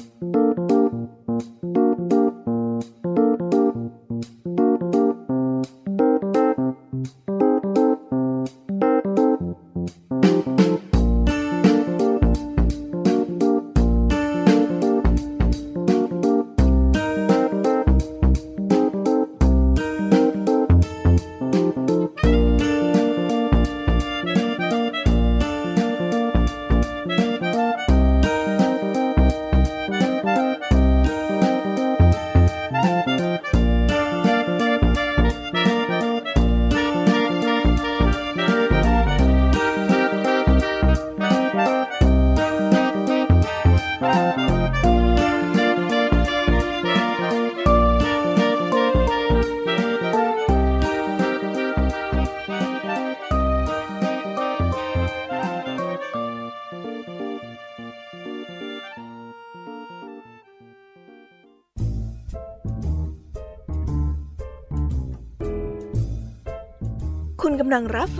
[0.00, 0.59] ำ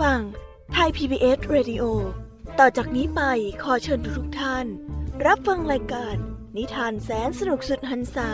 [0.01, 0.21] ฟัง
[0.73, 1.83] ไทย PBS Radio
[2.59, 3.21] ต่อจากนี้ไป
[3.63, 4.65] ขอเชิญทุกท่าน
[5.25, 6.15] รับฟังรายการ
[6.57, 8.29] นิทานแสนสนุกสุดหันษา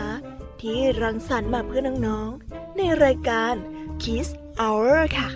[0.60, 3.54] ที่รังสรรค์มาเพื่อน้องๆ ในรายการ
[4.02, 4.28] Kiss
[4.60, 5.28] Hour ค่ะ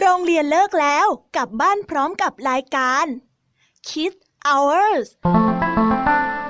[0.00, 3.06] โรงเรียนเลิกแล้วกลับบ้านพร้อมกับรายการ
[3.88, 5.06] Kids Hours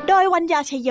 [0.08, 0.90] โดยวัญญาชยโย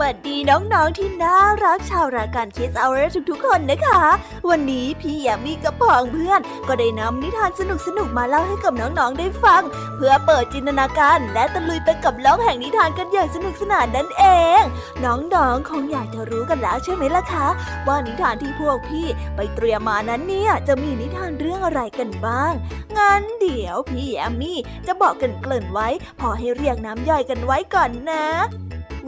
[0.00, 3.00] วัสดีน้องๆที่น่ารักชาวรายการคิสเอาเร
[3.30, 4.02] ทุกๆ คนนะคะ
[4.50, 7.62] วันนี้พี่แยมมี่กับพองเพื่อน ก็ได้นำนิทานส
[7.98, 9.62] นุกๆมาเล่าให้กับน้องๆได้ฟัง
[9.96, 14.24] เพื่อเปิดจินตนาการและตะลุยไปกับโลกแห่งนิทานกันอย่างสนุกสนานนั่นเอ
[14.60, 14.62] ง
[15.04, 17.46] น้องๆคงอยากจะรู้กันแล้วใช่ไหมล่ะคะ
[17.86, 19.06] ว่านิทานที่พวกพี่
[19.36, 22.52] ไปเตรียมมานั้นเนี่ยจะมีนิทานเรื่องอะไรกันบ้าง
[22.98, 25.88] งั้นเดี๋ยวพี่แยมมี่จะบอกกันเกริ่นไว้
[26.20, 28.26] พอให้เรียกน้ำย่อยกันไว้ก่อนนะ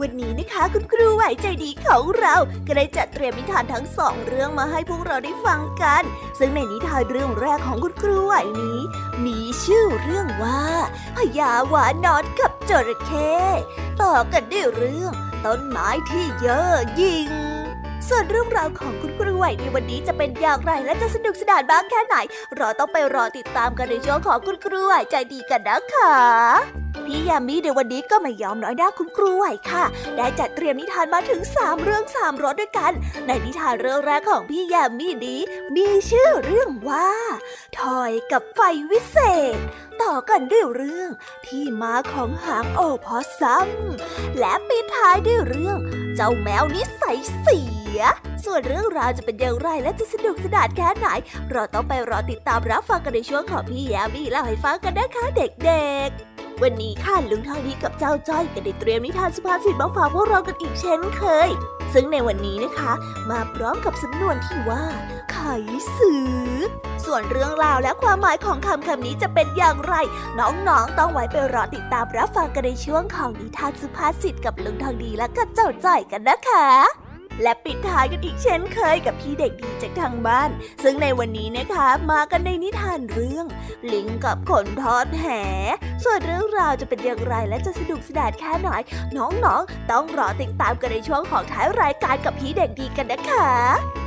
[0.01, 2.35] วันนี้นะคะคุณครูไหวใจดีของเรา
[2.67, 6.03] ก็ได้จัดเตรียมนิทานทั้งสองเรื่องมาให้พวกเราได้ฟังกัน
[6.39, 8.79] ซึ่งในนิทานเรื่องแรกของคุณครูไหวนี้
[9.25, 10.63] มีชื่อเรื่องว่า
[11.15, 13.35] พญาหวานนอนกับจระเข้
[14.01, 15.13] ต่อกันด้วยเรื่อง
[15.45, 17.46] ต้นไม้ที่เยอะยิ่ง
[18.09, 22.15] ส่วนเรื่องราวของคุณครูไหวในวันนี้จะเป็นอย่างไรและจะสนุกสนานบ้างแค่ไหน
[22.57, 26.13] เราต้องไปรอติดตามกันในช่วงของคุณครูไหวใจดีกันนะคะ
[27.05, 29.85] พี่ยามีในวันนี้ก็ไม่ยอมน้อยหน้าคุณครูไหวค่ะ
[30.17, 32.91] ได้จัดเตรียมนิทานมาถึง 3 เรื่อง 3รสด้วยกัน
[33.27, 35.41] ในนิทานเรื่องแรกของพี่ยามีนี้
[35.75, 37.09] มีชื่อเรื่องว่า
[37.79, 38.59] ทอยกับไฟ
[38.91, 39.17] วิเศ
[39.55, 39.57] ษ
[40.01, 41.09] ต่อกันด้วยเรื่อง
[41.45, 43.69] ที่มาของหางโอพอซัม
[44.39, 45.77] และปิดท้ายด้วยเรื่อง
[46.15, 48.01] เจ้าแมวนิสัยเสีย ย
[48.45, 51.07] ส่วนเรื่องราวจะเป็นอย่างไรและจะสนุกสนานแค่ไหน
[51.51, 61.49] เราต้องไปรอติดตามรับฟังกันในช่วงของพี่ยามีเล่าให้ฟังกันนะคะเด็กๆ วันนี้ค่ะลุงทองดีกับเจ้าจ้อยก็ได้เตรียมนิทานสุภาษิตมาฝากพวกเรากันอีกเช่นเคย
[61.93, 62.93] ซึ่งในวันนี้นะคะ
[63.29, 64.83] มาพร้อมกับสำนวนที่ว่า
[65.31, 65.37] ไข
[65.97, 66.37] สือ
[67.05, 69.95] ส่วนเรื่องราวและความหมายของคำคำนี้จะเป็นอย่างไร
[70.39, 77.06] น้องๆ ต้องไว้ไปรอติดตามรับฟังกันในช่วงของนิทานสุภาษิตกับลุงทองดีและก็เจ้าจ้อยกันนะคะ
[77.41, 80.49] และปิดท้ายกันอีกเช่นเคยกับพี่เด็กดีจากทางบ้าน
[80.83, 83.45] ซึ่งในวันนี้นะคะมากันในนิทานเรื่อง
[83.93, 85.25] ลิงกับขนทอดแห
[86.03, 88.69] ส่วนเรื่องราวจะเป็นอย่างไรและจะสนุกสนานแค่ไหน
[89.17, 94.06] น้องๆ ต้องรอติดตามกันในช่วงของท้ายรายการกับพี่เด็กดีกันนะคะ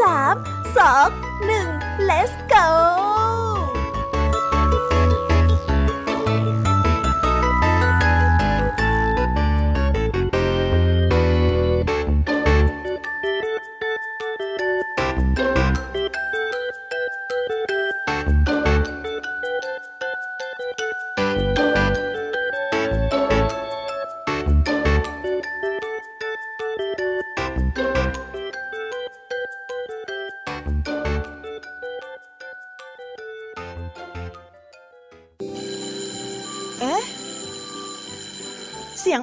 [0.00, 0.34] สาม
[0.78, 1.08] สอง
[1.46, 1.68] หนึ่ง
[2.08, 3.57] let's go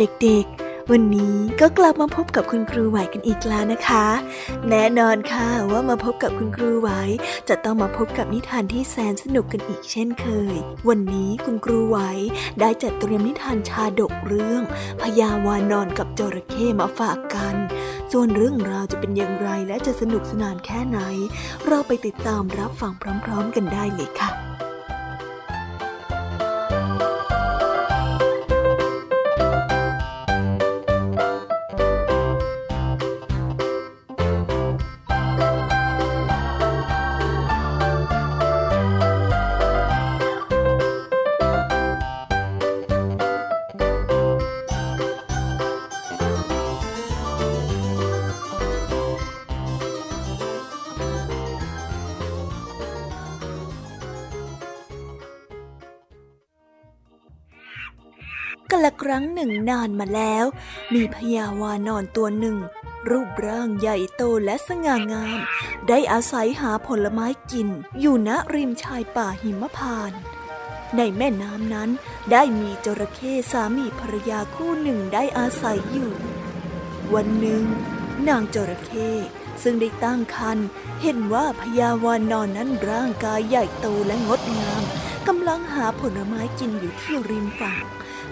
[0.00, 4.06] เด็กๆ วันนี้ก็กลับมาพบกับคุณครูไหวกันอีกแล้วนะคะ
[4.68, 6.90] แน่นอนค่ะว่ามาพบกับคุณครูไหว
[7.48, 10.56] จะต้องมาพบกับนิทานที่แสนสนุกกันอีกเช่นเคย
[10.88, 11.98] วันนี้คุณครูไหว
[12.60, 14.62] ได้จัดเตรียมนิทานชาดกเรื่อง
[15.00, 17.56] พญาวานอนกับจระเข้มาฝากกัน
[18.12, 20.98] ส่วนเรื่องราวจะเป็นอย่างไรและจะสนุกสนานแค่ไหน
[21.66, 22.92] เราไปติดตามรับฟัง
[23.24, 24.49] พร้อม ๆ กันได้เลยค่ะ
[59.10, 60.44] รั้งหนึ่งนานมาแล้ว
[60.94, 62.56] มีพญาวานอนตัวหนึ่ง
[63.10, 65.38] รูปร่างใหญ่โตและสง่างาม
[65.88, 67.68] ได้อาศัยหาผลไม้กิน
[68.00, 70.12] อยู่ณริมชายป่าหิมพาน
[70.96, 71.90] ในแม่น้ำนั้น
[72.32, 76.12] ได้มีจระเข้สามีภรรยาคู่หนึ่งได้อาศัยอยู่
[77.14, 77.64] วันหนึ่ง
[78.28, 79.10] นางจระเข้
[79.62, 80.66] ซึ่งได้ตั้งครรภ์
[81.02, 84.82] เห็นว่าพญาวานอนนั้นร่างกายใหญ่โตและงดงาม
[85.32, 87.84] กำลังหาผลไม้กินอยู่ที่ริมฝั่ง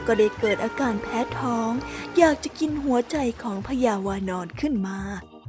[0.07, 1.71] ก็ได้เกิดอาการแพ้ท้อง
[2.19, 4.99] อยากจะกินหัวใจของพญาวานอนขึ้นมา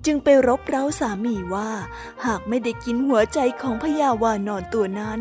[0.05, 1.71] จึงไปรบเร้าสามีว่า
[2.25, 5.19] หากไม่ได้กินหัวใจของพญาวานอนตัวนั้น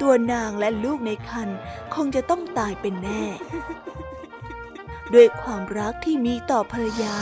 [0.00, 1.58] ตัวนางและลูกในครรภ์
[1.94, 3.24] คงจะต้องตายเป็นแน่
[5.14, 7.16] ด้วยความรักที่มีต่อภรรยา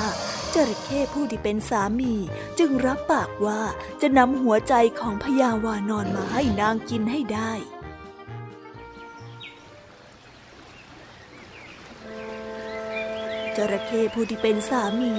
[0.54, 2.14] จระเข้ผู้ที่เป็นสามี
[2.58, 3.60] จึงรับปากว่า
[4.00, 7.52] จะนำหัวใจของพญาวานอนมาให้นางกินให้ได้
[13.56, 15.12] จระเข้ผู้ที่เป็นสามี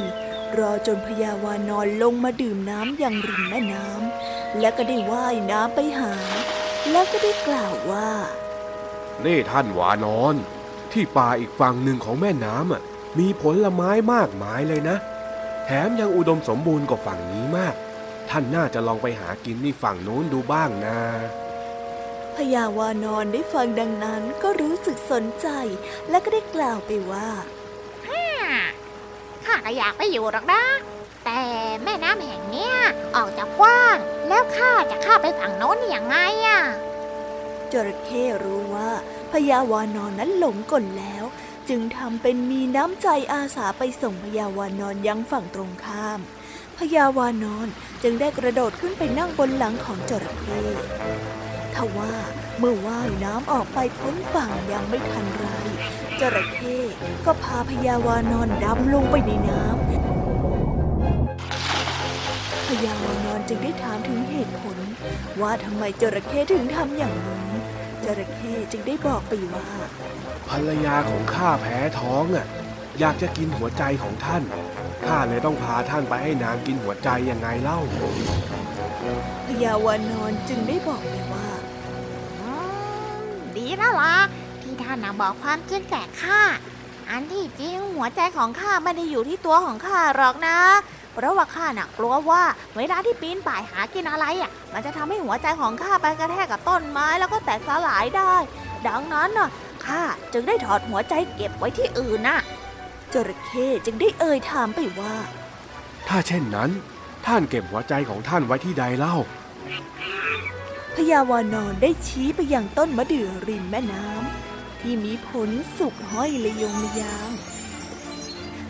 [0.58, 6.14] รอจนพญาวานอนลงมาดื่มน้ำอย่างริมแม่น้ำและก็ได้ว่ายน้ำไปหา
[6.92, 8.12] แล้วก็ได้กล่าวว่า
[9.26, 10.36] นี่ท่านวานอน
[10.92, 12.82] ที่ป่าอีกฝั่งหนึ่งของแม่น้ำอะ
[13.20, 14.98] มีผลไม้มากมายเลยนะ
[15.66, 17.76] แถมยังอุดมสมบูรณ์กว่าฝั่งนี้มาก
[18.30, 21.00] ท่านน่าจะลองไปหากินที่ฝั่งโน้นดูบ้างนะ
[22.36, 25.48] พญาวานอนได้ฟังดังนั้นก็รู้สึกสนใจ
[26.10, 27.30] และก็ได้กล่าวไปว่า
[29.46, 30.64] ข้าก็อยากไปอยู่หรอกนะ
[31.26, 31.42] แต่
[31.84, 32.76] แม่น้ำแห่งเนี้ย
[33.16, 36.62] ออกจากกว้าง แล้วข้าจะข้าไปฝั่งโน้นอยังไงอะ
[37.72, 38.92] จระเข้รู้ว่า
[39.32, 41.24] พญาวานอนนั้นหลงกลแล้ว
[41.70, 46.20] จึงทำเป็นมีน้ำใจอาสาไปส่งพญาวานอนยังฝั่งตรงข้าม
[46.78, 47.68] พญาวานอน
[48.04, 50.60] จึงได้กระโดดขึ้นไปนั่งบนหลังของจระเข้
[51.76, 52.14] ทว่า
[52.60, 55.46] เมื่อว่ายน้ำออกไปพ้นฝั่งยังไม่ทันไร
[56.22, 56.78] จระเข้
[57.26, 59.88] ก็พาพญาวานอนดำลงไปในน้ำ
[62.68, 64.78] พญาวานอนจึงได้ถามถึงเหตุผล
[65.42, 67.48] ว่าทำไมจระเข้ถึงทำอย่างนั้น
[68.04, 69.68] จระเข้จึงได้บอกไปว่า
[70.50, 72.46] ภรรยาของข้าแพ้ท้องอะ
[73.00, 74.44] อยากจะกินหัวใจของท่าน
[75.06, 77.80] ข้าเลยต้องพาท่านไปให้นางกินหัวใจยังไงเล่า
[79.48, 81.48] พญาวานอนจึงได้บอกไปว่า
[82.42, 82.52] อื
[83.26, 84.16] มดีแล้วล่ะ
[84.78, 86.42] ที่ท่านนะบอกความจริงแก่ข้า
[87.10, 90.58] อันที่จริงหัวใจของข้าไม่ได้อยู่ที่ตัวของข้าหรอกนะ
[91.14, 92.44] เพราะว่าข้าน่ะกลัวว่า
[92.78, 98.34] เวลาที่ปีนป่ายหากินอะไรอะ มันจะทำให้หัวใจของข้าไปกระแทกกับต้นไม้แล้วก็แตกสลายได้
[98.88, 99.50] ดังนั้นน่ะ
[99.86, 100.02] ข้า
[100.34, 102.40] จึงได้ถอดหัวใจเก็บไว้ที่อื่นน่ะ
[103.14, 105.16] จระเข้จึงได้เอ่ยถามไปว่า
[106.08, 106.70] ถ้าเช่นนั้น
[107.26, 109.16] ท่านเก็บหัวใจของท่านไว้ที่ใดเล่า
[110.96, 114.47] พญาวานอนได้ชี้ไปยังต้นมะเดื่อริมแม่น้ำ
[114.82, 117.32] ที่มีผลสุกห้อยระยงระยาง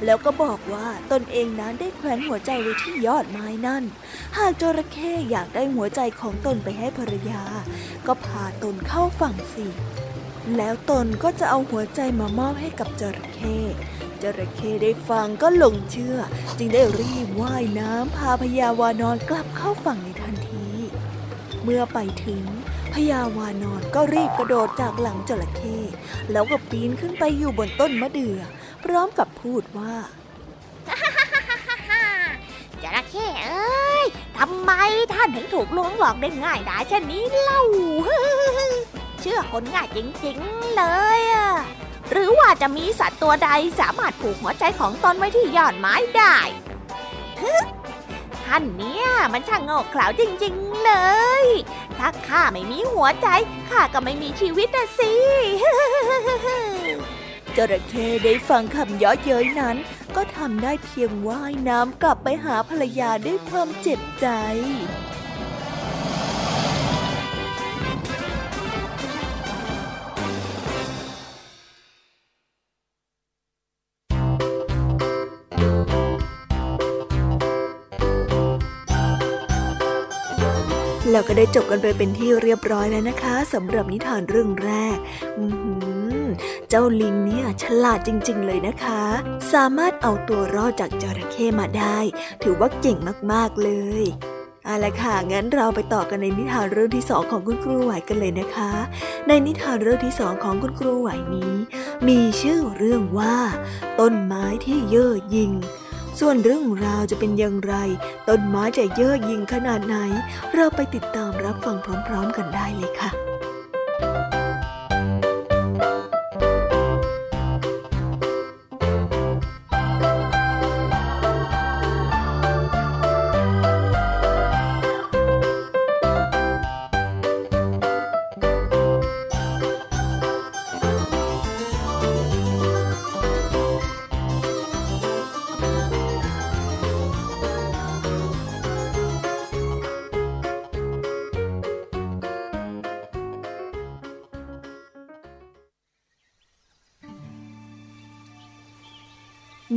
[0.06, 3.84] แล้วก็บอกว่าตนเองนั้นได้แขวนหัวใจไว้ที่ยอดไม้นั่น
[4.38, 7.44] หากจระเข้อยากได้หัวใจของตนไปให้ภรรยา
[8.08, 9.68] ก็พาตนเข้าฝั่งสิ
[10.58, 13.58] แล้วตนก็จะเอาหัวใจมามอบให้กับจระเข้
[14.22, 16.18] จระเข้ได้ฟังก็หลงเชื่อ
[16.58, 20.68] จึงได้รีบว่ายน้ำพาพญาวานอนกลับเข้าฝั่งในทันที
[21.64, 22.44] เมื่อไปถึง
[23.12, 25.77] ญาวานอนก็รีบกระโดดจากหลังจระเข้
[26.32, 28.39] แล้วก็ปีนขึ้นไปอยู่บนต้นมะเดื่อ
[28.84, 29.94] พร้อมกับพูดว่า
[32.84, 34.06] จระเข้เอ้ย
[34.38, 34.72] ทำไม
[35.13, 37.62] ท่านถึงถูกลวงหลอกได้ง่ายดายเช่นนี้เล่า
[39.20, 40.84] เชื่อคนง่ายจริงๆเล
[41.18, 41.51] ยอะ
[42.12, 43.50] หรือว่าจะมีสัตว์ตัวใด
[43.80, 46.38] สามารถผูกหัวใจของตนไว้ที่ยอดไม้ได้
[48.46, 50.94] ท่านเนี่ยมันช่างโง่เขลาจริง ๆ เล
[51.44, 51.46] ย
[52.00, 53.27] ถ้าข้าไม่มีหัวใจ
[53.70, 55.13] ข้าก็ไม่มีชีวิตนะสิ
[57.56, 59.77] จระเข้ได้ฟังคำเย้อเย้ยนั้น
[60.16, 64.27] ก็ทำได้เพียงว่ายน้ำกลับไปหาภรรยาด้วยความเจ็บใจ
[81.17, 84.97] เราก็ได้จบกันไปเป็นที่เรียบร้อยแล้วนะคะสำหรับนิทานเรื่องแรก
[86.69, 89.01] เจ้าลิงเนี่ยฉลาดจริง ๆ เลยนะคะ
[89.53, 91.97] สามารถเอาตัวรอดจากจระเข้มาได้
[92.43, 92.97] ถือว่าเก่ง
[93.31, 93.71] มากๆเล
[94.01, 94.03] ย
[94.65, 98.71] เอาละค่ะ งั้นเราไปต่อกันในนิทานเรื่องที่สองของคุณครูไหวกันเลยนะคะ
[99.27, 101.53] ในนิทานเรื่องที่สองของคุณครูไหวนี้
[102.07, 103.38] มีชื่อเรื่องว่า
[104.00, 105.53] ต้นไม้ที่เย่อหยิ่ง
[106.19, 107.75] ส่วนเรื่องราวจะเป็นอย่างไร
[108.29, 109.97] ต้นไม้จะเยอะยิ่งขนาดไหน
[110.55, 113.37] เราไปติดตามรับฟังพร้อมๆกันได้เลยค่ะ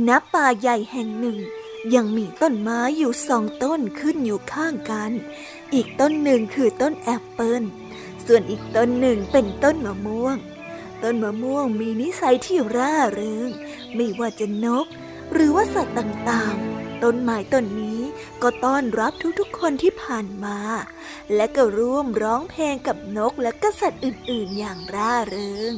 [0.07, 1.37] ณป่าใหญ่แห่งหนึ่ง
[1.95, 5.11] ยังมีต้นไม้อยู่สองต้นขึ้นอยู่ข้างกัน
[5.73, 7.63] อีกต้นหนึ่งคือต้นแอปเปิล
[8.25, 10.37] ส่วนอีกต้นหนึ่งเป็นต้นมะม่วง
[11.03, 13.49] ต้นมะม่วงมีนิสัยที่ร่าเริง
[13.95, 14.85] ไม่ว่าจะนก
[15.33, 18.01] หรือว่าสัตว์ต่างๆ ต้นไม้ต้นนี้
[18.41, 20.59] ก็ต้อนรับทุกๆคนที่ผ่านมา
[21.35, 25.73] และก็ร่วมร้องเพลงกับนกและก็สัตว์อื่นๆอย่างร่าเริง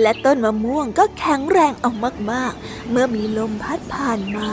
[0.00, 1.90] และต้นมะม่วงก็แข็งแรงเอา
[2.30, 4.50] มากๆ เมื่อมีลมพัดผ่านมา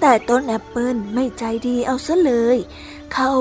[0.00, 2.58] แต่ต้นแอปเปิลไม่ใจดีเอาซะเลย
[3.14, 3.32] เขา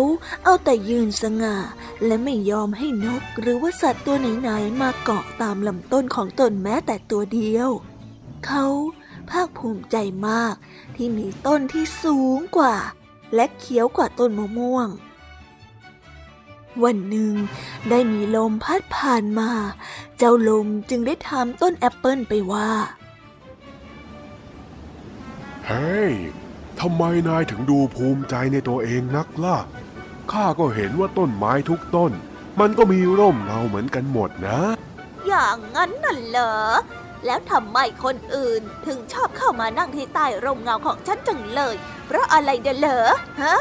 [0.43, 1.57] เอาแต่ยืนสง่า
[2.05, 7.69] และไม่ยอมให้นกหรือว่าสัตว์ตัวไหนๆมาเกาะตามลำต้นของตนแม้แต่ตัวเดียว
[8.45, 8.65] เขา
[9.29, 10.55] ภาคภูมิใจมาก
[10.95, 12.75] ที่มีต้นที่สูงกว่า
[13.35, 14.87] และเขียวกว่าต้นมะม่วง
[16.83, 17.33] วันหนึ่ง
[17.89, 19.49] ได้มีลมพัดผ่านมา
[20.17, 22.69] เจ้าลมจึงได้ถามต้นแอปเปิลไปว่า
[25.67, 26.13] เฮ้ย
[26.79, 29.57] ทำไมนายถึงดูภูมิใจในตัวเองนักล่ะ
[30.31, 32.11] ข้าก็เห็นว่าต้นไม้ทุกต้น
[32.59, 34.59] มันก็มีร่มเงาเหมือนกันหมดนะ
[35.27, 36.55] อย่างนั้นน่ะเหรอ
[37.25, 41.75] แล้วทำไมคนอื่นถึงชอบเข้ามานั่งที่ใต้ร่มเงาของฉันจังเลย
[42.07, 43.07] เพราะอะไรเดเหรอ
[43.41, 43.55] ฮะ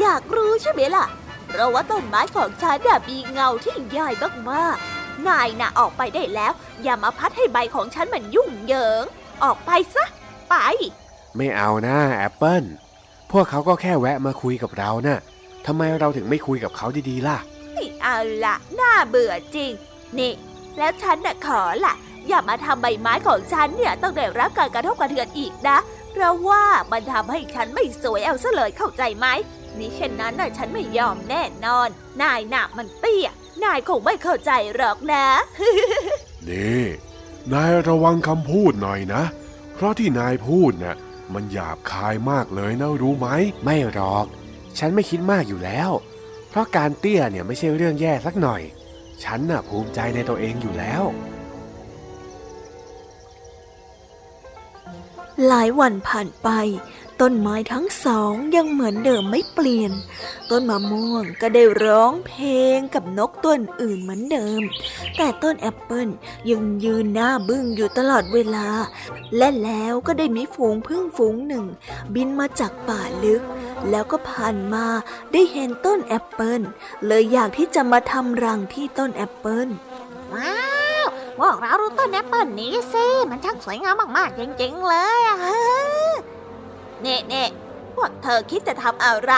[0.00, 1.06] อยากรู้ใช่ไหมล่ะ
[1.54, 4.10] เพราะว่าต้นไม้ของฉันน่ะมีเงาที่ใหญ่
[4.50, 9.04] มากๆ นายน่ะออกไปได้แล้ว อย่ามาพัดให้ใบของฉันมันยุ่งเหยิง
[9.44, 10.04] ออกไปซะ
[10.48, 10.54] ไป
[11.36, 12.64] ไม่เอานะแอปเปิล
[13.32, 15.18] พวกเขาก็แค่แวะมาคุยกับเรานะ่ะ
[15.66, 17.38] ทำไมเราถึงไม่คุยกับเขาดีๆล่ะ
[17.72, 19.70] ไม่เอาละน่าเบื่อจริง
[20.18, 20.32] นี่
[20.78, 21.94] แล้วฉันน่ะขอละ
[22.28, 25.78] อย่ามาทำใบไม้ของฉันเนี่ยต้องได้รับการกระทบกระเทือนอีกนะ
[26.12, 29.26] เพราะว่ามันทำให้ฉันไม่สวยเอาซะเลยเข้าใจไหม
[29.78, 31.88] นี่เช่นนั้นน่ะฉันไม่ยอมแน่นอน
[32.22, 33.28] นายน่ะมันเตี้ย
[33.64, 35.26] นายคงไม่เข้าใจหรอกนะ
[36.48, 36.84] นี่
[37.52, 39.22] นายระวังคำพูดหน่อยนะ
[39.74, 40.96] เพราะที่นายพูดน่ะ
[41.34, 43.28] มันหยาบคายมากเลยนะรู้ไหม
[43.64, 44.26] ไม่หรอก
[44.78, 45.90] ฉันไม่คิดมากอยู่แล้ว
[46.48, 48.62] เพราะการเตี้ยเนี่ยไม่ใช่เรื่องแย่สักหน่อย
[49.24, 51.02] ฉันน่ะภูมิใจในตัวเองอยู่แล้ว
[55.48, 56.48] หลายวันผ่านไป
[57.26, 59.92] ต้นไม้ทั้งสองยังเหมือนเดิมไม่เปลี่ยน
[60.50, 64.60] ต้นมะม่วงก็ได้ร้องเพลงกับนกตัวอื่นเหมือนเดิม
[65.16, 66.08] แต่ต้นแอปเปิล
[66.50, 68.68] ยังยืนหน้าบึ้งอยู่ตลอดเวลา
[69.36, 71.64] และแล้วก็ได้มีฝูงพึ่งฝูงหนึ่ง
[72.14, 73.42] บินมาจากป่าลึก
[73.90, 74.86] แล้วก็ผ่านมา
[75.32, 76.60] ได้เห็นต้นแอปเปิล
[77.06, 79.68] เลยอยากที่จะมาทำรังที่ต้นแอปเปิล
[80.34, 80.56] ว้า
[81.04, 81.06] ว
[81.38, 85.38] พวกเราดูต้นแอปเปิลนี้สิ มันช่างสวยงามมาก ๆ จริง ๆ เลยอะ
[87.02, 87.44] นี่นี่
[87.94, 89.34] พวกเธอคิดจะทำอะไร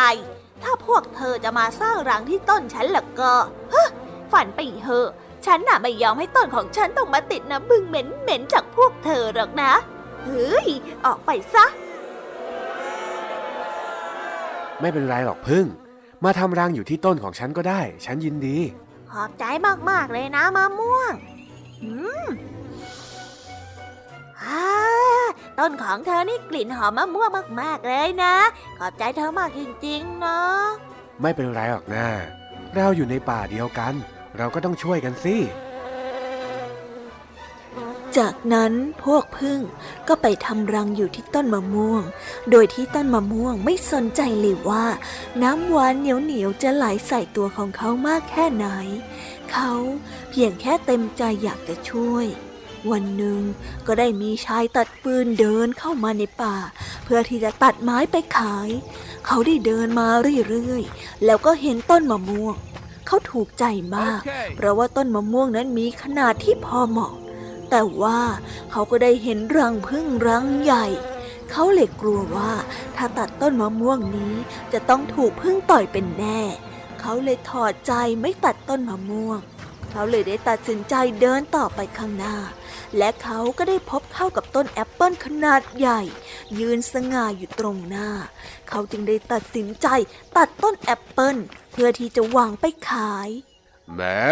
[0.63, 3.35] ถ้าพวกเธอจะมาสร้างรังที่ต้นฉันล่ะก็
[3.75, 3.89] ฮะ
[4.33, 5.07] ฝันไปเถอะ
[5.47, 7.95] ฉันน่ะไม่ยอมให้ต้นของฉันต้องมาติดน้ำผึ้งเห
[8.29, 9.73] ม็นๆจากพวกเธอหรอกนะ
[10.25, 10.69] เฮ้ย
[11.05, 11.67] ออกไปซะ
[14.81, 15.67] ไม่เป็นไรหรอกพึ่ง
[16.25, 18.59] มาทำรังอยู่ที่ต้นของฉันก็ได้ ฉันยินดี
[19.11, 19.45] ขอบใจ
[19.91, 21.13] มากๆเลยนะมะม่วง
[21.83, 21.91] อื
[22.25, 22.27] ม
[24.43, 24.86] อ่า
[25.59, 28.35] ต้นของเธอนี่กลิ่นหอมมะม่วงมากๆเลยนะ
[28.79, 30.63] ขอบใจเธอมากจริงๆเนาะ
[31.23, 32.07] ไม่เป็นไรหรอกนะ
[32.75, 33.95] เราอยู่ในป่าเดียวกัน
[34.39, 35.37] เราก็ต้องช่วยกันสิ
[38.19, 38.73] จากนั้น
[39.05, 39.61] พวกพึ่ง
[40.09, 42.03] ก็ไปทำรังอยู่ที่ต้นมะม่วง
[42.51, 44.87] โดยที่ต้นมะม่วงไม่สนใจเลยว่า
[45.43, 48.67] น้ำหวานเหนียวๆจะไหลใส่ตัวของเขามากแค่ไหน
[49.53, 49.73] เขา
[50.31, 52.27] เพียงแค่เต็มใจอยากจะช่วย
[52.93, 53.41] วันหนึ่ง
[53.87, 56.57] ก็ได้มีชายตัดปืนเดินเข้ามาในป่า
[57.05, 58.69] เพื่อที่จะตัดไม้ไปขาย
[59.27, 60.09] เขาได้เดินมา
[60.51, 62.57] เรื่อยๆ แล้วก็เห็นต้นมะม่วง
[63.07, 63.65] เขาถูกใจ
[63.97, 64.21] มาก
[64.57, 67.13] เพราะว่าต้นมะม่วงนั้นมีขนาดที่พอเหมาะ
[67.71, 68.21] แต่ว่า
[68.71, 70.87] เขาก็ได้เห็นรังพึ่งรังใหญ่
[71.51, 72.53] เขาเลยกลัวว่า
[72.97, 74.35] ถ้าตัดต้นมะม่วงนี้
[74.73, 76.41] จะต้องถูกพึ่งต่อยเป็นแน่
[77.01, 79.39] เขาเลยถอดใจไม่ตัดต้นมะม่วง
[79.91, 82.37] เขาเลยได้ตัดสินใจเดินต่อไปข้างหน้า
[82.99, 86.01] และเขาก็ได้พบเข้ากับต้นแอปเปิลขนาดใหญ่
[86.59, 88.09] ยืนสง่าอยู่ตรงหน้า
[88.69, 89.87] เขาจึงได้ตัดสินใจ
[90.37, 91.37] ตัดต้นแอปเปิล
[91.73, 93.29] เพื่อที่จะวางไปขาย
[93.95, 94.27] แหม่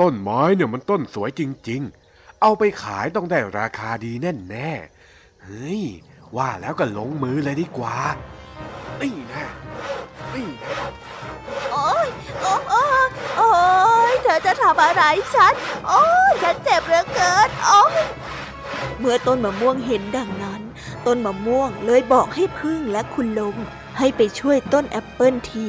[0.00, 5.82] ต้นไม้เนี่ยมันต้นสวยจริง ๆ เอาไปขายต้องได้ราคาดีแน่แน่ๆเฮ้ย
[6.36, 7.96] ว่าแล้วก็ลงมือเลยดีกว่า
[9.00, 9.46] นี่นะ
[10.34, 11.09] นี่นะ
[11.72, 12.08] โอ๊ย
[12.42, 13.50] โอ๊ยโอ๊ยโอ๊
[14.12, 15.02] ยเธอจะทำอะไร
[15.34, 15.52] ฉัน
[15.88, 18.02] โอ๊ยฉันเจ็บเหลือเกิน โอ๊ย
[18.98, 20.60] เมื่อต้นมะม่วงเห็นดังนั้น
[21.06, 23.56] ต้นมะม่วงเลยบอกให้ผึ้งและคุณลม
[23.98, 25.68] ให้ไปช่วยต้นแอปเปิลที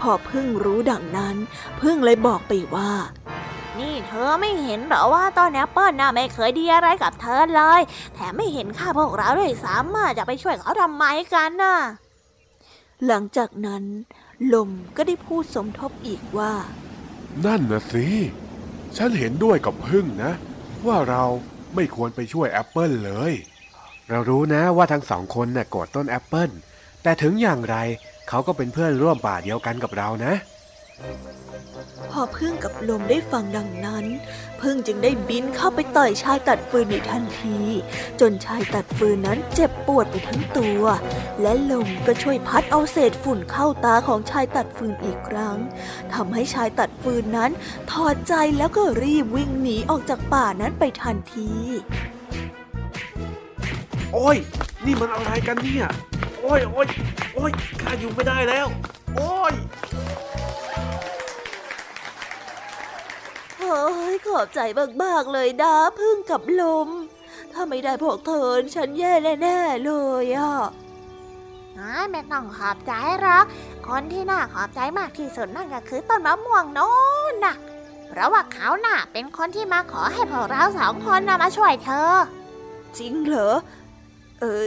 [0.00, 1.36] พอผึ้งรู้ดังนั้น
[1.80, 2.92] ผึ้งเลยบอกไปว่า
[3.78, 7.80] นี่เธอไม่เห็นหรอว่าต้นแอปเปิลน่ะไม่เคยดีอะไรกับเธอเลย
[8.14, 11.76] แถมไม่เห็นค่าพวกเราด้วยซ้ำจะไปช่วยเขาทำไมกันน่ะ
[13.06, 13.84] หลังจากนั้น
[14.54, 16.52] ลมก็ได้พูดสมทบอีกว่า
[17.44, 18.06] นั่นนะสิ
[18.96, 20.32] ฉันเห็นด้วยกับผึ้งนะ
[20.86, 21.22] ว่าเรา
[21.74, 23.32] ไม่ควรไปช่วยแอปเปิลเลย
[24.10, 26.50] เรารู้นะว่าทั้งสองคนน่ะโกรธต้นแอปเปิล
[27.02, 27.76] แต่ถึงอย่างไร
[28.28, 30.32] เขาก็เป็นเพื่อนร่วมป่าเดียวกันกับเรานะ
[32.10, 34.04] พอผึ้งกับลมได้ฟังดังนั้น
[34.60, 37.58] ผึ้งจึงได้บินเข้าไปต่อยชายตัดฟืนในทันที
[38.20, 40.82] จนชายตัดฟืนนั้นเจ็บปวดไปทั้งตัว
[41.42, 45.56] และลมก็ช่วยพัดเอาเศษฝุ่นเข้าตาของชายตัดฟืนอีกครั้ง
[46.14, 47.50] ทำให้ชายตัดฟืนนั้น
[47.90, 51.50] ถอดใจแล้วก็รีบวิ่งหนีออกจากป่านั้นไปทันที
[54.12, 54.36] โอ้ย
[54.84, 55.86] นี่มันอะไรกันเนี่ย
[56.42, 56.86] โอ้ยโอ้ย
[57.34, 57.50] โอ้ย
[57.82, 58.66] ข้าอยู่ไม่ได้แล้ว
[59.14, 59.54] โอ้ย
[63.56, 64.60] เฮ้ยขอบใจ
[65.02, 66.88] มากๆเลยนะพึ่งกับลม
[67.52, 69.92] ถ้าไม่ได้พวกเธอฉันแย่แน่ๆเล
[70.22, 70.54] ยอะ
[71.78, 73.44] อ้ายไม่ต้องขอบใจหรอก
[73.88, 76.90] คนที่น่าขอบใจมากที่สุดนั่นก็คือต้นมะม่วงโน้
[77.32, 77.54] นน่ะ
[78.08, 82.12] เพราะว่าเขาน่ะเป็นคนที่มาขอให้พวกเราสองคนน่ะมาช่วยเธอ
[82.98, 83.56] จริงเหรอ
[84.40, 84.64] เออ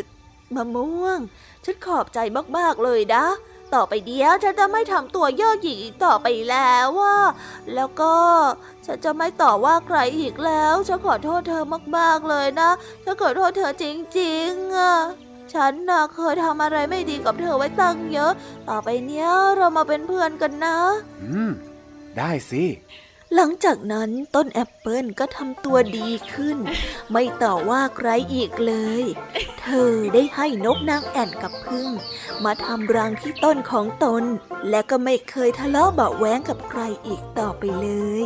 [0.55, 1.19] มะม่วง
[1.65, 2.19] ฉันขอบใจ
[2.57, 3.25] มากๆเลยนะ
[3.75, 7.17] ต่อไปเดียวฉันจะไม่ทำตัวเย่อหยิ่งอีกต่อไปแล้วว่า
[7.75, 8.13] แล้วก็
[8.85, 11.63] ฉันจะไม่ต่อว่าใครอีกแล้ว ฉันขอโทษเธอ
[11.97, 12.69] มากๆเลยนะ
[13.03, 13.85] ฉันขอโทษเธอจ
[14.19, 14.95] ริงๆอะ
[15.53, 18.31] ฉันน่ะเคยทำอะไรไม่ดีกับเธอไว้ตั้งเยอะ
[18.69, 20.77] ต่อไปเนี้ยเรามาเป็นเพื่อนกันนะ
[21.23, 21.51] อืม
[22.17, 22.63] ได้สิ
[23.35, 26.57] หลังจากนั้นต้นแอปเปิลก็ทำตัวดีขึ้น
[27.11, 29.03] ไม่ต่อว่าใครอีกเลย
[29.61, 31.89] เธอได้ให้นกนางแอ่นกับพึ่ง
[32.43, 34.23] มาทำรังที่ต้นของตน
[34.69, 37.87] และก็ไม่เคยทะเลาะเบาะแว้งกับใครอีกต่อไปเล
[38.23, 38.25] ย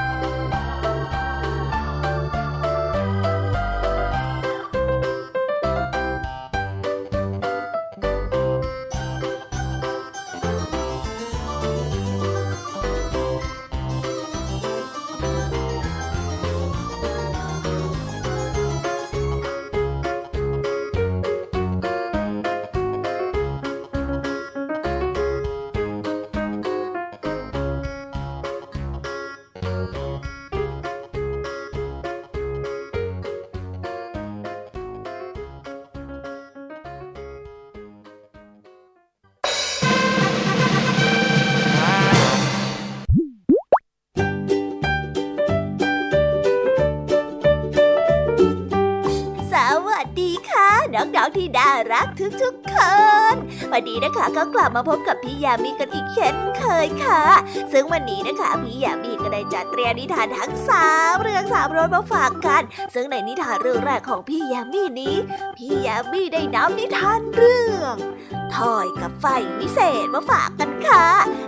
[51.57, 52.07] น้องๆที่น่ารัก
[52.41, 52.75] ทุกๆค
[53.33, 53.35] น
[53.71, 57.21] วันนี้นะคะก็กลับมาพบกับพี่ยามีกันอีกเช่นเคยค่ะ
[57.71, 65.15] ซึ่งวันนี้นะคะพี่ยามีก็ได้จัดเตรียมนิทานทั้งสามเรื่องสามรสมาฝากกัน ซึ่งในนิทานเรื่องแรกของพี่ยามีนี้
[65.57, 67.95] พี่ยามีได้นำนิทานเรื่อง
[68.55, 69.25] ทอยกับไฟ
[69.59, 71.05] วิเศษมาฝากกันค่ะ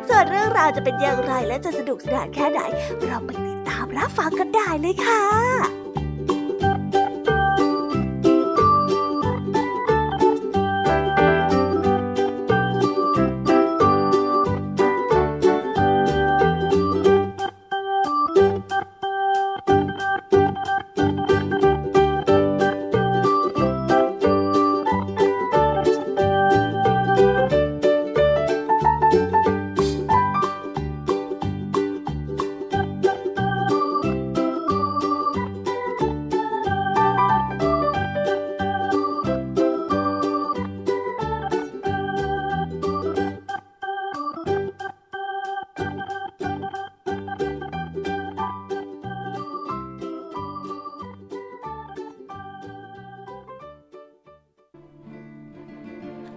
[0.09, 2.61] ส่วนเรื่องราวจะเป็นอย่างไรและจะสนุกสนานแค่ไหน
[3.05, 5.82] เราไปติดตามรับฟังกันได้เลยค่ะ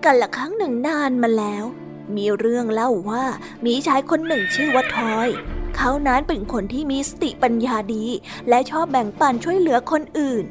[0.07, 1.65] กันละครั้งหนึ่งนานมาแล้ว
[2.17, 3.25] มีเรื่องเล่าว่า
[3.67, 5.29] มีชายคนหนึ่งชื่อว่าทอย
[5.77, 8.05] เขานั้นเป็นคนที่มีสติปัญญาดี
[8.49, 10.45] และชอบแบ่งปันช่วยเหลือคนอื่น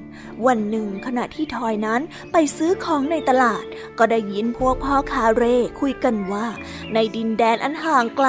[0.45, 3.63] วันหนึ่งขณะที่ทอยนั้นไปซื้อของในตลาด
[3.97, 6.47] ก็ได้ยินพวกพ่อคาเร่คุยกันว่า
[6.93, 8.27] ในดินแดนอันห่างไกล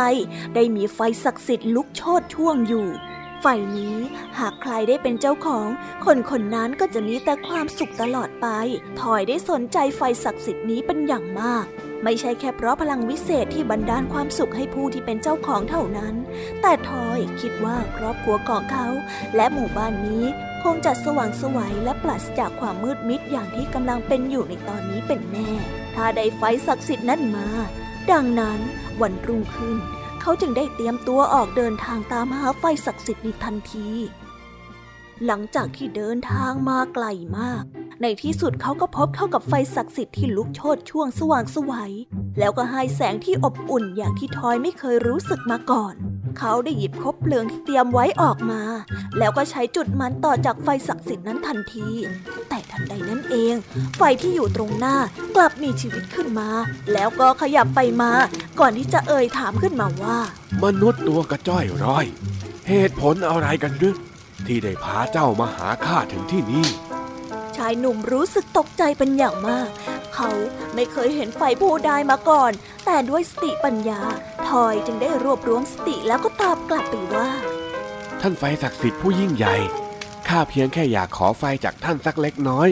[0.54, 2.88] ได้มีไฟศักดิ์สิทธิ์ลุกโชนช่วงอยู่
[3.48, 3.98] ไฟนี้
[4.38, 5.68] หากใครได้เป็นเจ้าของ
[6.04, 8.46] คนคนนั้นก็จะมีแต่ความสุขตลอดไป
[9.00, 11.64] ทอยได้สนใจไฟศักดิ์สิทธิ์นี้เป็นอย่างมาก
[12.04, 16.14] ไม่ใช่แค่เพราะพลังวิเศษที่บันดาลความสุขให้ผู้ที่เป็นเจ้าของเท่านั้น
[16.62, 18.86] แต่ทอยคิดว่าครอบครัวของเขา
[19.36, 20.24] และหมู่บ้านนี้
[20.62, 25.50] คงจะสว่างสวัยและปราศจากความมืดมิดอย่างที่กำลังเป็นอยู่ในตอนนี้เป็นแน่
[25.94, 27.48] ถ้าได้ไฟศักดิ์สิทธิ์นั้นมา
[28.10, 28.60] ดังนั้น
[29.00, 29.78] วันรุ่งขึ้น
[30.28, 33.88] เขาจึงได้เตรียมตัวออกเดินทางตามหาไฟศักดิ์สิทธิ์ในทันที
[35.24, 37.06] หลังจากที่เดินทางมาไกล
[37.38, 37.64] มาก
[38.02, 41.92] ในที่สุดเขาก็พบเข้ากับไฟศักดิ์สิทธิ์ที่ลุกโชนช่วงสว่างสวัย
[42.38, 45.94] แล้วก็ให้แสงที่อบอุ่นอย่างที่ทอยไม่เคยรู้สึกมาก่อน
[46.38, 48.62] เขาได้หยิบคบเพลิงที่เตรียมไว้ออกมา
[49.18, 51.88] แล้วก็ใช้จุดมันต่อจากไฟศักดิ์สิทธิ์นั้นทันที
[52.48, 53.54] แต่ทันใดนั้นเอง
[53.96, 54.96] ไฟที่อยู่ตรงหน้า
[55.36, 56.48] กลับมีชีวิตขึ้นมา
[56.92, 58.12] แล้วก็ขยับไปมา
[58.60, 60.18] ก่อนที่จะเอ่ยถามขึ้นมาว่า
[60.64, 62.04] มนุษย์ตัวกระจ้อยร้อย
[62.68, 63.96] เหตุผลอะไรกันหรือ
[64.46, 66.66] ที่ได้พาเจ้ามาหาข้าถึงที่นี่
[67.56, 69.68] ชายหนุ่มรู้สึกตกใจเป็นอย่างมาก
[70.14, 70.30] เขา
[70.74, 72.52] ไม่เคยเห็นไฟผู้ใดมาก่อน
[72.84, 74.00] แต่ด้วยสติปัญญา
[74.48, 77.30] ทอยจึงได้รวบรวมสติแล้วก็ตอบกลับไปว่า
[78.20, 79.56] ท่านไฟศักดิ์สิทธิ์ผู้ยิ่งใหญ่
[80.28, 82.68] ข้าเพียงแค่อยากขอไฟจากท่านสักเล็กน้อย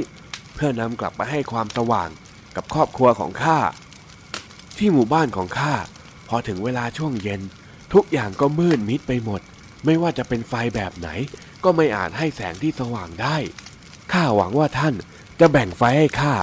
[0.55, 2.11] เพื่อนำกลับไปให้ความสว่าง
[2.57, 3.59] กับครอบครัวของข้า
[4.79, 5.75] ที่หมู่บ้านของข้า
[6.29, 7.41] พอถึงเวลาช่วงเย็น
[7.95, 9.41] ทุกอย่างก็มืดมิดไปหมด
[9.85, 11.09] ไม่ว่าจะเป็นไฟแบบไหน
[11.65, 13.37] ก็ไม่อาจให้แสงที่สว่างได้
[14.13, 14.95] ข้าหวังว่าท่าน
[15.41, 16.35] จะแบ่งไฟให้ข้า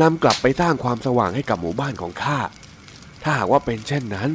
[0.00, 2.38] นำกลับไปสร้างความสว่างให้กับหมู่บ้านของข้า
[3.22, 4.30] ถ้าหากว่าเป็นเช่นนั้น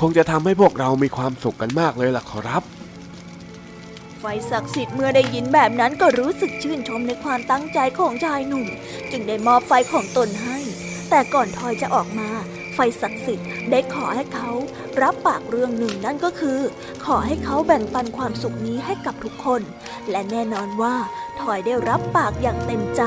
[0.00, 2.62] คงจะทำให้พวกเรามีความสุขกันมากเลยล่ะขอรับ
[4.20, 8.66] ไฟศักดิ์สิทธิ์เมื่อได้ยินแบบนั้นก็รู้สึกชื่นชมในความตั้งใจของชายหนุ่ม
[9.10, 10.58] จึงได้มอบไฟของตนให้
[11.10, 12.30] แต่ก่อนทอยจะออกมา
[12.74, 14.50] ไฟศักดิ์สิทธิ์ได้ขอให้เขา
[15.02, 16.60] รับปากเรื่องหนึ่งนั่นก็คือ
[17.06, 19.62] ขอให้เขาแบ่งปันความสุขนี้ให้กับทุกคน
[20.10, 20.94] และแน่นอนว่า
[21.40, 23.02] ทอยได้รับปากอย่างเต็มใจ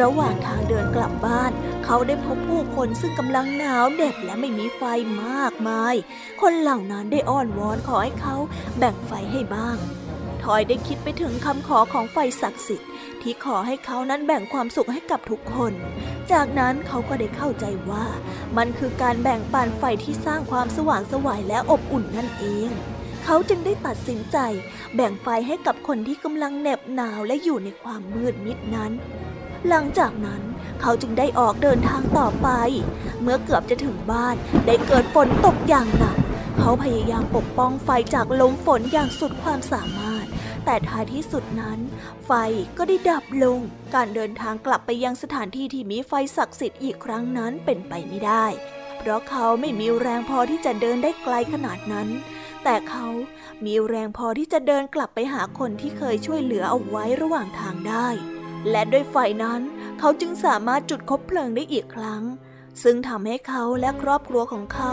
[0.00, 1.52] ระหว่างทางเดินกลับบ้าน
[1.84, 4.82] เขาได้พบผู้คนซึ่งกำลังหนาวเหน็บและไม่มีไฟ
[5.24, 5.94] มากมาย
[6.40, 8.36] คนเหล่านั้นได้อ้อนวอนขอให้เขา
[8.78, 9.76] แบ่งไฟให้บ้าง
[10.44, 12.90] ทอยได้คิดไปถึงคำขอของไฟศักดิ์สิทธิ์
[13.22, 15.72] ที่ขอให้เขานั้นแบ่งความสุขให้กับทุกคน
[16.32, 18.06] จากนั้นเขาก็ได้เข้าใจว่า
[18.56, 22.70] มันคือการแบ่งปันไฟที่สร้างความสว่างสวยและอบอุ่นนั่นเอง
[23.24, 24.38] เขาจึงได้ตัดสินใจ
[24.94, 28.92] แบ่งไฟให้กับคนที่กำลังเหน็บหนาวและอยู่ในความมืดมิดนั้น
[29.68, 30.42] หลังจากนั้น
[30.80, 32.48] เขาจึงได้ออกเดินทางต่อไป
[33.22, 36.16] เมื่อเกือบจะถึงบ้านได้เกิดฝนตกอย่างหนัก
[36.58, 40.26] เขาพยายามปกป้องไฟจากลมฝนอย่างสุดความสามารถ
[40.64, 41.78] แต่ท้ายที่สุดนั้น
[42.26, 42.30] ไฟ
[42.78, 43.58] ก็ได้ดับลง
[43.94, 48.46] การเดินทางกลับไปยังสถานที่ที่มีไฟศักดิ์สิทธิ์อีกครั้งนั้นเป็นไปไม่ได้
[48.98, 52.08] เพราะเขาไม่มีแรงพอที่จะเดินได้ไกลขนาดนั้น
[52.64, 53.06] แต่เขา
[53.64, 58.08] มีแรงพอที่จะเดินกลับไปหาคนที่เคยช่วยเหลือเอาไว้ระหว่างทางได้
[58.70, 59.60] และด้วยไฟนั้น
[59.98, 62.22] เขาจึงสามารถจุดคบเพลิงได้อีกครั้ง
[62.82, 64.92] ซึ่งทำให้เขาและครอบครัวของเขา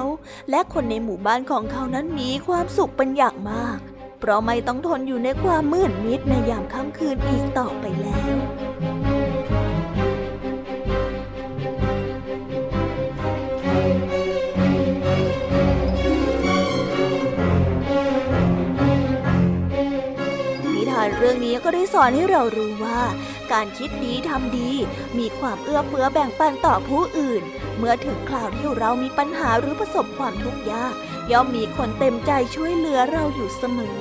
[0.49, 3.79] และคนในหมู่บ้านของเขานั้นมีความสุขเป็นอย่างมาก
[4.19, 8.98] เพราะไม่ต้องทนอยู่ในความมืดมิดในยามค่ำคืนอีกต่อไปแล้ว
[21.63, 23.01] ก็ได้สอนให้เรารู้ว่า
[23.51, 24.71] การคิดดีทำดี
[25.19, 27.43] มีความเอื้อเฟื้อแบ่งปันต่อผู้อื่น
[27.77, 30.93] เมื่อถึงคราวที่เรามีปัญหาหรือประสบความทุกข์ยาก
[31.31, 33.99] ย่อมมีคนเต็มใจช่วยเหลือเราอยู่เสมอ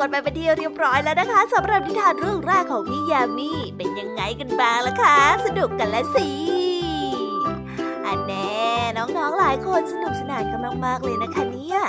[0.00, 6.28] กันไปเป็นที่เรียบร้อยแล้วนะคะสำหรับนิทานเรื่องแรกของพี่ยามีเป็นยังไงกันบ้างล่ะคะ สนุกกันแล้วสิ
[8.06, 8.60] อันแน่
[8.96, 11.80] น้องๆหลายคนสนุกสนานกันมากๆเลยนะคะเนี่ย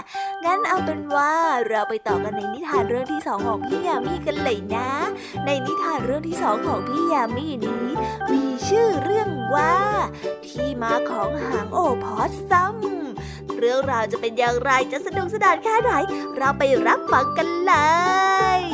[0.45, 1.34] งั้นเอาเป็นว่า
[1.67, 4.89] เราไปต่อกันในนิทานเรื่องที่สองของพี่ยามีกันเลยนะ
[5.45, 7.86] ในนิทานเรื่องที่สองของพี่ยามีนี้
[8.34, 9.76] มีชื่อเรื่องว่า
[10.47, 12.76] ที่มาของหางโอพอสซัม
[13.60, 15.91] เรื่องราวจะเป็นอย่างไรจะสนุกสนานแค่ไหน
[16.38, 17.73] เราไปรับฟังกันเล
[18.60, 18.62] ย「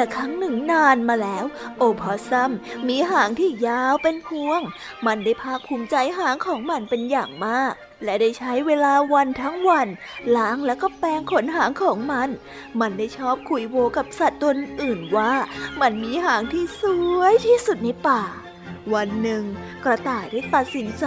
[0.00, 1.44] ละครั้งหนึ่งนานมาแล้ว
[1.78, 2.50] โอพอซัม
[2.88, 4.60] มีหางที่ยาวเป็นพวง
[5.06, 9.88] มันได้ภาคภูมิใจหางของมันเป็นอย่างมาก และได้ใช้เวลาวันทั้งวัน
[10.36, 12.28] ล้างแล้วก็แปรงขนหางของมัน
[12.80, 15.32] มันได้ชอบคุยโวกับสัตว์ตัวอื่นว่า
[15.80, 16.82] มันมีหางที่ส
[17.18, 18.22] วยที่สุดในป่า
[18.94, 19.44] วันหนึ่ง
[19.84, 21.04] กระต่ายได้ตัดสินใจ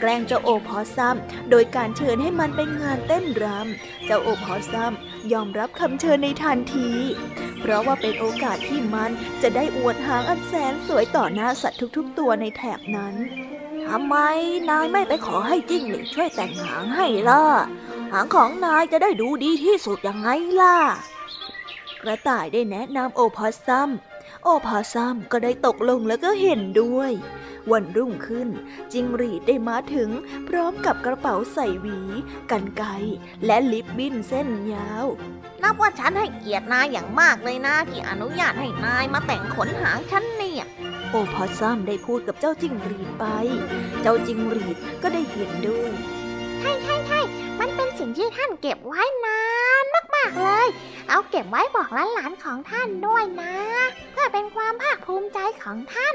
[0.00, 1.16] แกล้งเจ้าโอพอซัม
[1.50, 4.92] โดยการเชิญให้มันไปงานเต้นรำเจ้าโอพอซัม
[5.32, 6.90] ยอมรับคำเชิญในทันที
[7.60, 9.10] เพราะว่าเป็นโอกาสที่มัน
[9.42, 13.14] จะได้อวดหางอันแสนสวยต่อหน้าสัตว์ทุกๆ ตัวในแถบนั้น
[13.86, 14.16] ทำไม
[14.70, 17.44] นายไม่ไปขอให้จิ้งหรีดช่วยแต่งหางให้ล่ะ
[18.12, 20.28] หางของนายจะได้ดูดีที่สุดยังไง
[20.60, 20.78] ล่ะ
[22.02, 23.88] กระต่ายได้แนะนำโอพอซัม
[24.44, 27.12] โอพอซัมก็ได้ตกลงแล้วก็เห็นด้วย
[27.72, 28.48] วันรุ่งขึ้น
[28.92, 30.10] จิงหรีดได้มาถึง
[30.48, 31.98] พร้อมกับกระเป๋าใส่หวี
[32.50, 32.88] กันไกร
[33.46, 35.06] และลิปบิ้นเส้นยาว
[35.62, 40.64] นับว่าฉันให้เกียรตินายอย่างมากเลยนะที่อนุญาตให้นายมาแต่งขนหางฉันเนี่ย
[41.10, 43.24] โอพอซัมได้พูดกับเจ้าจิงหรีดไป
[44.02, 47.20] เจ้าจิงหรีดก็ได้เห็นด้วยใช่ใช่ใช่
[47.60, 49.40] มันเป็นสิ่งที่ท่านเก็บไว้นา
[49.82, 50.66] นมากๆเลย
[51.08, 53.54] เอาเก็บไว้บอกหลานๆของท่านด้วยนะ
[54.12, 56.14] เพื่อเป็นความภาคภูมิใจของท่าน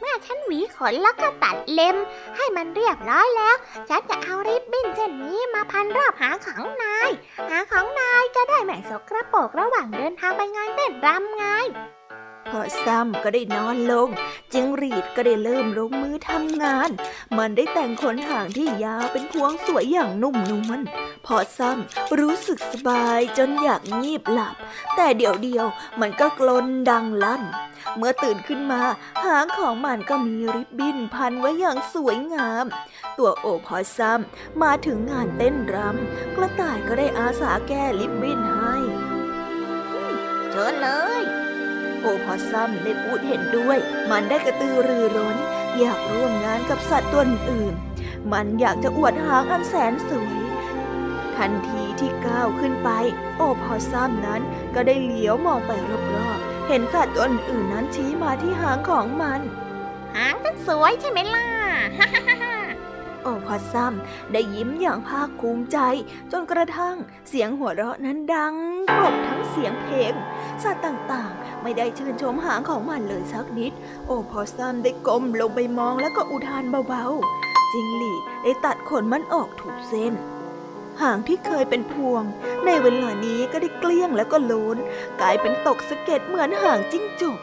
[0.00, 1.96] เมื่อฉันหวีขนแล้วก็ตัดเล็ม
[2.36, 3.56] ให้มันเรียบร้อยแล้ว
[3.88, 7.10] ฉันจะเอาริบบิ้นเส้นนี้มาพันรอบหาของนาย
[7.50, 11.44] หาของนายจะได้ไม่สกระปรกระหว่างเดินทางไปงานเต้นรำไง
[12.48, 14.08] พอซัมก็ได้นอนลง
[14.52, 16.90] จิงรีดก็ได้เริ่มลงมือทำงาน
[17.36, 20.80] มันได้แต่งขนหางที่ยาวเป็นพวงสวยอย่างนุ่มนวล
[21.26, 21.78] พอซัม
[22.18, 24.54] รู้สึกสบายจนอยากงีบหลับ
[24.96, 25.66] แต่เดี๋ยวเดียว
[26.00, 27.42] มันก็กลนดังลั่น
[27.96, 28.82] เมื่อตื่นขึ้นมา
[29.24, 32.64] หางของมันก็มีริบบิ้นพันไว้อย่างสวยงาม
[33.18, 34.20] ตัวโอพอซัม
[34.62, 38.76] มาถึงงานเต้นรำกระต่ายก็ได้อาสาแก้ริบบิ้นให้
[40.50, 40.88] เชิญเล
[41.20, 41.41] ย
[42.02, 43.78] โอพอซัมได้พูดเห็นด้วย
[44.10, 45.36] มันได้กระตือรือร้น
[45.78, 47.74] อยากร่วมงานกับสัตว์ตัวอื่น
[48.32, 50.38] มันอยากจะอวดหางอันแสนสวย
[51.36, 52.90] ทันทีที่ก้าวขึ้นไป
[53.36, 54.42] โอพอซัมนั้น
[54.74, 55.72] ก็ได้เหลียวมองไป
[56.14, 59.40] รอบๆเห็นสัตว์ตัวอื่นนั้นชี้มาที่หางของมัน
[60.14, 61.48] หางฉันสวยใช่ไหมล่ะ
[63.22, 63.94] โอพอซัม
[64.32, 65.78] ได้ยิ้มอย่างภาคภูมิใจ
[66.32, 66.96] จนกระทั่ง
[67.28, 68.54] เสียงหัวเราะนั้นดัง
[68.98, 70.12] กลบทั้งเสียงเพลง
[70.62, 73.72] สัตว์ต่างๆ ไม่ได้ชื่นชมหางของมันเลยสักนิด
[74.06, 80.12] โอพอซัมได้ก้มลงไปมองแล้วก็อุทานเบาๆ จิงหลีได้ตัดขนมันออกถูกเส้น
[81.02, 82.22] หางที่เคยเป็นพวง
[82.64, 84.76] ในเวลานี้ก็ได้เกลี้ยงแล้วก็โลน
[85.20, 87.38] กลายเป็นตกสะเก็ดเหมือนหางจิ้งจก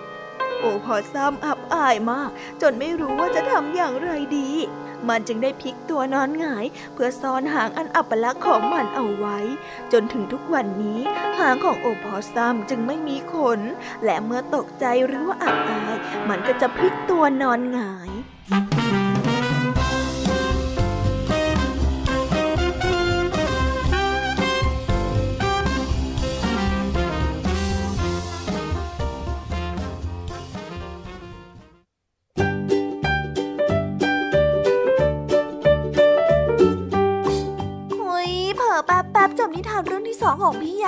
[0.59, 2.29] โอพอซัมอับอายมาก
[2.61, 4.49] จนไม่รู้ว่าจะทำอย่างไรดี
[5.07, 9.37] มันจึงได้พลิกตัวนอนหงาย เพื่อซ่อนหางอันอัปลักษณ์ของมันเอาไว้
[9.93, 10.99] จนถึงทุกวันนี้
[11.39, 13.59] หางของโอพอซัมจึงไม่มีขน
[14.05, 15.95] และเมื่อตกใจหรือว่าอับอาย
[16.29, 18.09] มันก็จะพลิกตัวนอนหงาย
[18.49, 18.98] หุ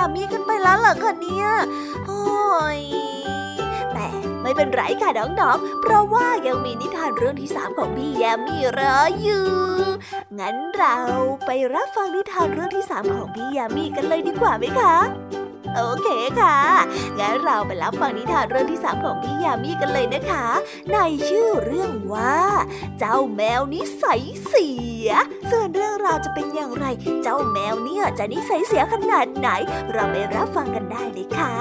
[0.02, 1.48] ามีกันไปแล้วเหรอคะเนี่ย
[2.06, 2.22] โอ้
[2.78, 2.80] ย
[3.92, 4.06] แต่
[4.42, 9.46] ไม่เป็นไรค่ะน้องๆ เพราะว่ายังมีนิทานเรื่องที่สามของพี่ยามีรออยู่
[10.38, 10.96] งั้นเรา
[11.46, 14.96] ไปรับฟังนิทานเรื่องที่สามของพี่ยามีกันเลยดีกว่าไหมคะ
[15.76, 16.08] โอเค
[16.40, 16.58] ค่ะ
[17.18, 20.46] งั้นเราไปรับฟังนิทานเรื่องที่สามของพี่ยามีกันเลยนะคะ
[20.92, 20.96] ใน
[21.28, 22.38] ชื่อเรื่องว่า
[22.98, 24.91] เจ้าแมวนิสัยเสีย
[25.50, 26.84] ส่วนเรื่องราวจะเป็นอย่างไร
[27.22, 29.48] เจ้าแมวเนี่ยจะนิสัยเสียขนาดไหน
[29.92, 31.52] เราไปรับฟังกันได้เลยค่ะ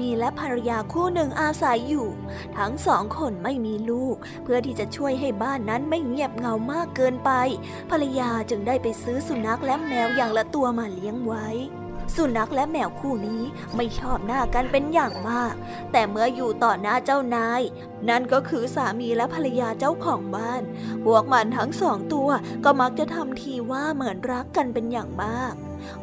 [0.00, 2.08] มีและภรรยาคู่หนึ่งอาศัยอยู่
[2.58, 7.30] ทั้งสองคนไม่มีลูก เพื่อที่จะช่วยให้บ้านนั้นไม่เงียบเหงามากเกินไป
[7.90, 11.46] ภรรยาจึงได้ไปซื้อสุนัขและแมวอย่างละตัวมาเลี้ยงไว้
[12.16, 13.42] สุนัขและแมวคู่นี้
[13.76, 15.54] ไม่ชอบหน้ากันเป็นอย่างมาก
[15.92, 17.62] แต่เมื่ออยู่ต่อหน้าเจ้านาย
[18.08, 20.62] นั่นก็คือสามีและภรรยาเจ้าของบ้าน
[21.04, 22.28] พวกมันทั้งสองตัว
[22.64, 25.54] ก็มักจะทำทีว่าเหมือนรักกันเป็นอย่างมาก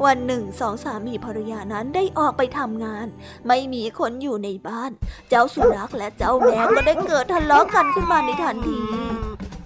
[0.04, 3.06] วันหนึ่งสองสามีภรรยานั้นได้ออกไปทำงาน
[3.48, 4.90] ไม่มีคนอยู่ในบ้าน
[5.28, 8.80] เจ้าสุนัขและเจ้าแมวก็ได้เกิดทะเลาะกันขึ้นมาในทันที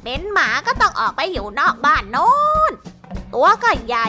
[0.03, 2.30] เป็นหมาก็ต้องออกไปอยู่นอกบ้านโน้
[2.70, 2.72] น
[3.34, 4.09] ตัวก็ใหญ่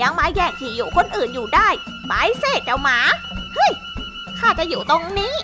[0.00, 1.68] ยังมาแยกที่อยู่คนอื่นอยู่ได้
[2.08, 2.98] ไปเสเจ้าหมา
[3.54, 3.72] เฮ้ย
[4.38, 5.34] ข้าจะอยู่ตรงนี้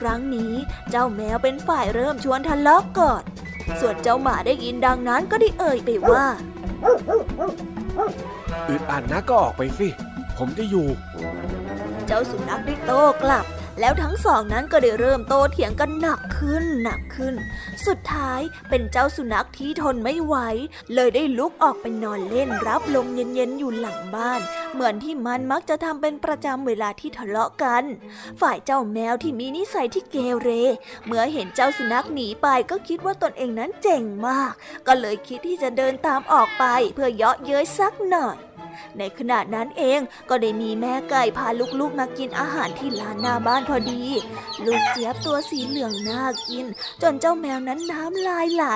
[0.00, 0.52] ครั้งนี้
[0.90, 3.22] เจ้าแมวเป็นฝ่ายเริ่มชวนทะเลาะก่อน
[3.80, 6.24] ส่วนเจ้าหมาได้ยินดังนั้นก็ได้เอ่ยไปว่า
[8.68, 9.88] อึดอัดนะก็ออกไปสิ
[10.38, 10.86] ผมจะอยู่
[12.06, 13.44] เจ้าสุนัขได้โต้กลับ
[13.80, 17.34] แล้วทั้งสองนั้นก็ได้เริ่มโตเถียงกันหนักขึ้นหนักขึ้น
[17.86, 20.36] สุดท้ายเป็นเจ้าสุนัขที่ทนไม่ไหว
[20.94, 24.40] เลยได้ลุกออกไปนอนเล่นรับลมเย็นๆอยู่หลังบ้าน
[24.72, 27.84] เหมือนที่มันมักจะทำเป็นประจำเวลาที่ทะเลาะกัน
[28.40, 30.48] ฝ่ายเจ้าแมวที่มีนิสัยที่เกเร
[31.06, 34.52] เมื่อเห็นเจ้าสุนัขหนีไปก็คิดว่าตนเองนั้นเจ๋งมาก
[34.86, 36.64] ก็เลยคิดที่จะเดินตามออกไป
[36.94, 38.38] เพื่อเยาะเย้ยสักหน่อย
[38.98, 41.48] ในขณะนั้นเองก็ได้มีแม่ไก่พา
[41.80, 44.02] ลูกๆมากินอาหารที่ลานหน้าบ้านพอดี
[44.64, 46.66] ลูกเจี๊ยบตัวสีเหลืองน่ากิน
[47.02, 48.66] จนเจ้าแมวนั้นน้ำลายไหล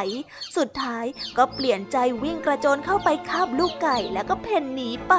[0.57, 1.05] สุดท้าย
[1.37, 5.15] ก็เปลี่ยนใจวิ่งกระโจนเข้าไปคาบลูกไก่แล้วก็เพ่นหนีไป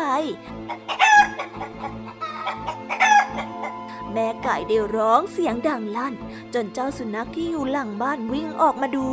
[4.14, 6.14] แม่ไก่ได้ร้องเสียงดังลั่น
[6.54, 9.10] จนเจ้าสุนัขที่อยู่หลังบ้านวิ่งออกมาดู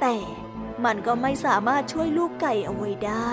[0.00, 0.16] แต่
[0.84, 3.32] มันก็ไม่สามารถช่วยลูกไก่เอาไว้ได้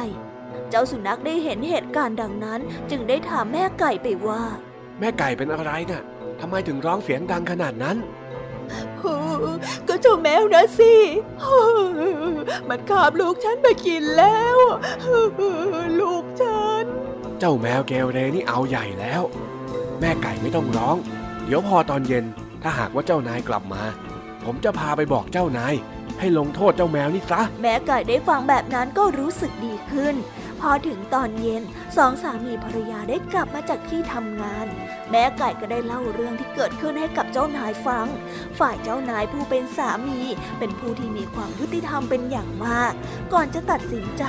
[0.72, 2.60] เจ้าสุนัขได้เห็นเหตุการณ์ดังนั้น
[2.90, 4.44] จึงได้ถามแม่ไก่ไปว่า
[5.00, 6.04] แม่ไก่เป็นอะไรน่ะ
[6.40, 7.98] ทำไมถึงร้องเสียงดังขนาดนั้น
[9.88, 10.94] ก็เจ้าแมวนะสิ
[12.70, 14.58] มันคาบลูกฉันไปกินแล้ว
[16.00, 16.86] ลูกฉัน
[17.40, 19.22] เจ้าแมวเกลเรนี่เอาใหญ่แล้ว
[20.00, 20.98] แม่ไก่ไม่ต้องร้อง
[21.46, 22.26] เดี๋ยวพอตอนเย็น
[22.64, 23.84] ถ้าหากว่าเจ้านายกลับมา
[24.46, 25.74] ผมจะพาไปบอกเจ้านาย
[26.20, 30.16] ให้ลงโทษเจ้าแมวนี่ซะ แม่ไก่ได้ฟังแบบนั้นก็รู้สึกดีขึ้น
[30.62, 31.64] พอถึงตอนเย็น
[31.98, 34.68] สองสามีภรรยาได้กลับมาจากที่ทำงาน
[35.12, 38.08] แม่ไก่ก็ได้เล่าเรื่องที่เกิดขึ้นให้กับเจ้านายฟัง
[38.60, 40.20] ฝ่ายเจ้านายผู้เป็นสามี
[40.60, 42.94] เป็นผู้ที่มีความยุติธรรมเป็นอย่างมาก
[43.34, 44.24] ก่อนจะตัดสินใจ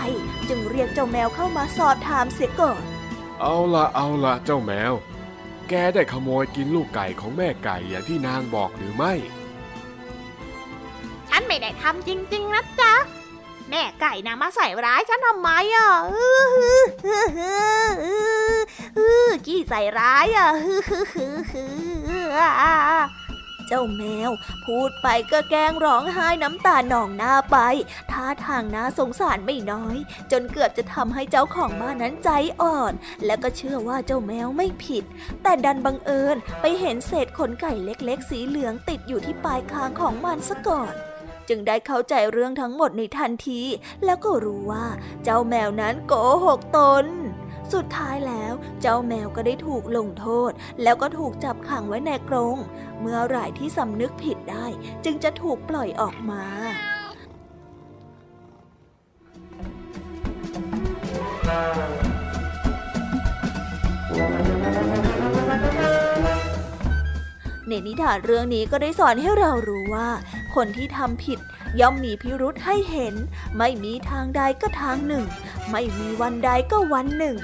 [0.48, 2.80] จึงเรียกเจ้าแมวเข้ามาสอบถามเสียก่อน
[3.40, 4.92] เอาละเอาละเจ้าแมว
[5.68, 9.12] แกได้ขโมยกินลูกไก่ของแม่ไก่อย่างที่นางบอกหรือไม่
[11.28, 12.94] ฉันไม่ได้ทำจริง ๆ นะจ๊ะ
[13.74, 17.50] แม่ไก่นะมาใส่ร้ายฉันทำไมอะอื้อหือหือหื
[17.84, 18.16] อหื
[18.54, 18.58] อ
[18.96, 21.64] หือขี้ใส่ร้ายอะฮือฮือฮือฮื
[22.20, 22.38] อ
[23.68, 24.30] เจ้าแมว
[24.66, 27.56] พูดไปก็แกล้งร้องไห้น้ำตาหนองหน้าไป
[28.10, 29.96] ท่าทางน่าสงสารไม่น้อย
[30.32, 32.92] จนเกือบจะทำให้เจ้าของบ้านนั้นใจอ่อน
[33.26, 35.04] และก็เชื่อว่าเจ้าแมวไม่ผิด
[35.42, 40.94] แต่ดันบังเอิญไปเห็นเศษขนไก่เล็กๆ สีเหลืองติดอยู่ที่ปลายคางของมันซะก่อน
[41.48, 43.60] จึงได้เข้าใจเรื่องทั้งหมดในทันที
[44.04, 44.86] แล้วก็รู้ว่า
[45.24, 46.12] เจ้าแมวนั้นโก
[46.44, 47.06] หกตน
[47.72, 50.50] สุดท้ายแล้วเจ้าแมวก็ได้ถูกลงโทษ
[50.82, 52.56] แล้วก็ถูกจับขังไว้ในกรง
[53.00, 54.66] เมื่อไหร่ที่สำนึกผิดได้
[55.04, 56.44] จึงจะถูกปล่อยออกมา
[67.68, 70.08] ในนิทานเรื่องนี้ก็ได้สอนให้เรารู้ว่า
[70.54, 71.38] คนที่ทำผิด
[71.80, 73.14] ย่อมมีพิรุษให้เห็น
[73.58, 75.24] ไม่มีทางใดก็ทางหนึ่ง
[75.70, 77.36] ไม่มีวันใดก็วันหนึ่ง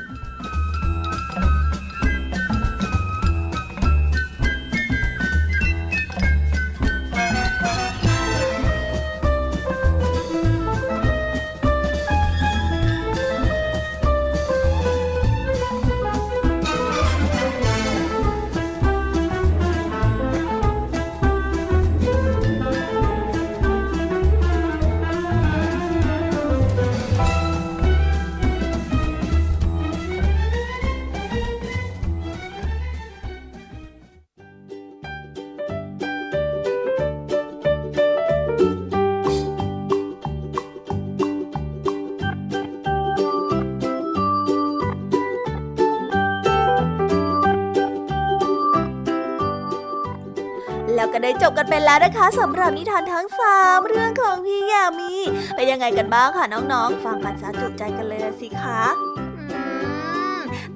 [51.89, 55.15] แล้วนะคะสำหรับนิทานทั้งสามเรื่องของพี่ยามี
[55.57, 58.83] เป็นยังไงกันบ้างคะน้องๆ ฟังกันซะจุใจกันเลยสิคะ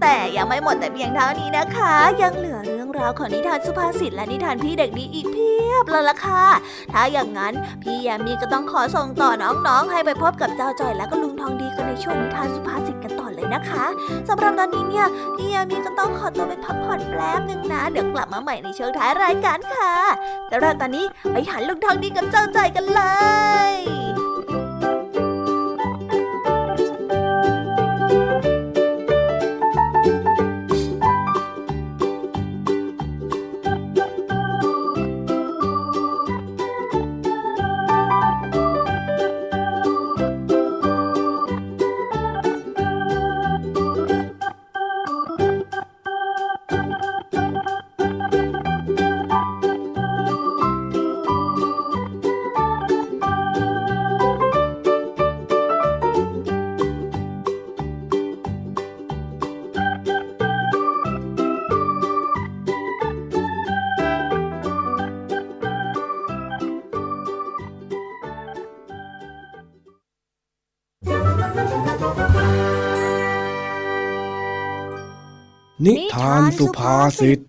[0.01, 6.45] แต่ยังไม่หมดแต่เพียงเท่านี้นะคะ ยังเหลือเรื่องราวของนิทานสุภาษิตและนิทานพี่เด็กดีอีกเพียบเลยล่ะค่ะ
[6.93, 7.53] ถ้าอย่างนั้น
[7.83, 12.92] พี่ยามีก็ต้องขอส่งต่อน้องๆ ให้ไปพบกับเจ้าจอยและก็ลุงทองดีกันในช่วงนิทานสุภาษิต
[13.55, 13.85] นะคะ
[14.29, 19.95] สำหรับตอนนี้เนี่ยพี่ยามีก็ต้องขอตัวไปพักผ่อนแป๊บหนึ่งนะ เดี๋ยวกลับมาใหม่ในช่วงท้ายรายการค่ะ
[20.51, 23.03] สำหรับตอนนี้ไปหาลุงทองดีกับเจ้าใจกันเล
[23.71, 24.02] ย
[77.03, 77.41] สุภาษิตเ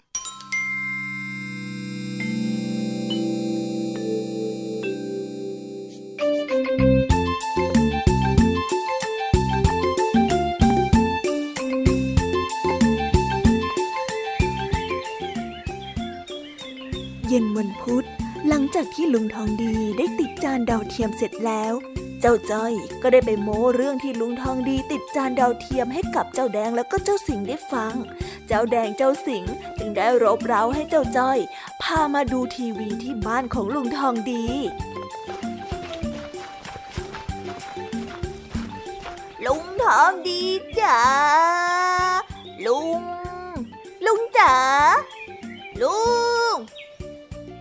[17.31, 18.05] ย็นวันพุธ
[18.47, 21.73] หลังจากที่ลุงทองดีได้ติดจานดาวเทียมเสร็จแล้ว
[22.25, 27.93] เจ้าจ้อยก็ได้ไปโม้เรื่องที่ลุงทองดีติดจานดาวเทียมให้กับเจ้าแดงแล้วก็เจ้าสิงได้ฟัง
[28.47, 31.39] เจ้าแดงเจ้าสิงห์จึงได้รบเร้าให้เจ้าจ้อย
[31.81, 34.45] พามาดูทีวีที่บ้านของลุงทองดี
[39.45, 40.41] ลุงทองดี
[40.79, 41.01] จ๋า
[42.65, 43.01] ลุง
[44.05, 44.55] ลุงจ๋า
[45.81, 45.97] ลุ
[46.53, 46.55] ง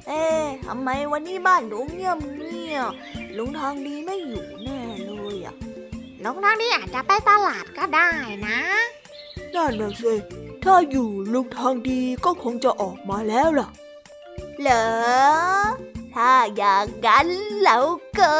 [0.06, 2.92] เอ๊ะทำไมวันนี้บ้านหนูเงียบเงียบ
[3.36, 5.54] ลุงทองดีไม่อยู่แน่เลยอะ
[6.24, 8.08] ลุงทองดีอาจจะไปตลาดก็ได้
[8.48, 8.58] นะ
[9.54, 10.14] นั่นน่ะสิ
[10.64, 13.68] ถ้าอยู่ลุงทองดีก็คงจะออกมาแล้วล่ะ
[14.60, 14.86] เหรอ
[16.14, 17.28] ถ้าอย่างนั้น
[17.62, 17.84] แล้ว
[18.18, 18.34] ก็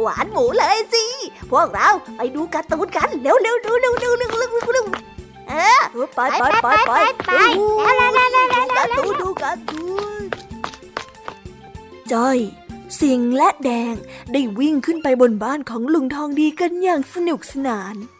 [0.00, 1.04] หวานหมูเลยสิ
[1.50, 4.86] พวกเราไปดูการ์ตูนกันเร็วเร็วเร็วเร็วเร็วเร็วเร็วเร็ว
[5.48, 6.92] เออไปไปไปไป
[7.26, 7.30] ไป
[7.98, 9.84] แล้วแล้วแล้วแล้วดูการ์ตูนดูการ์ตู
[10.20, 10.22] น
[12.12, 12.38] จ้อย
[13.00, 13.94] สิงห์และแดง
[14.32, 18.15] ได้วิ่งขึ้นไปบนบ้านของลุงทองดีกันอย่างสนุกสนานสถิติ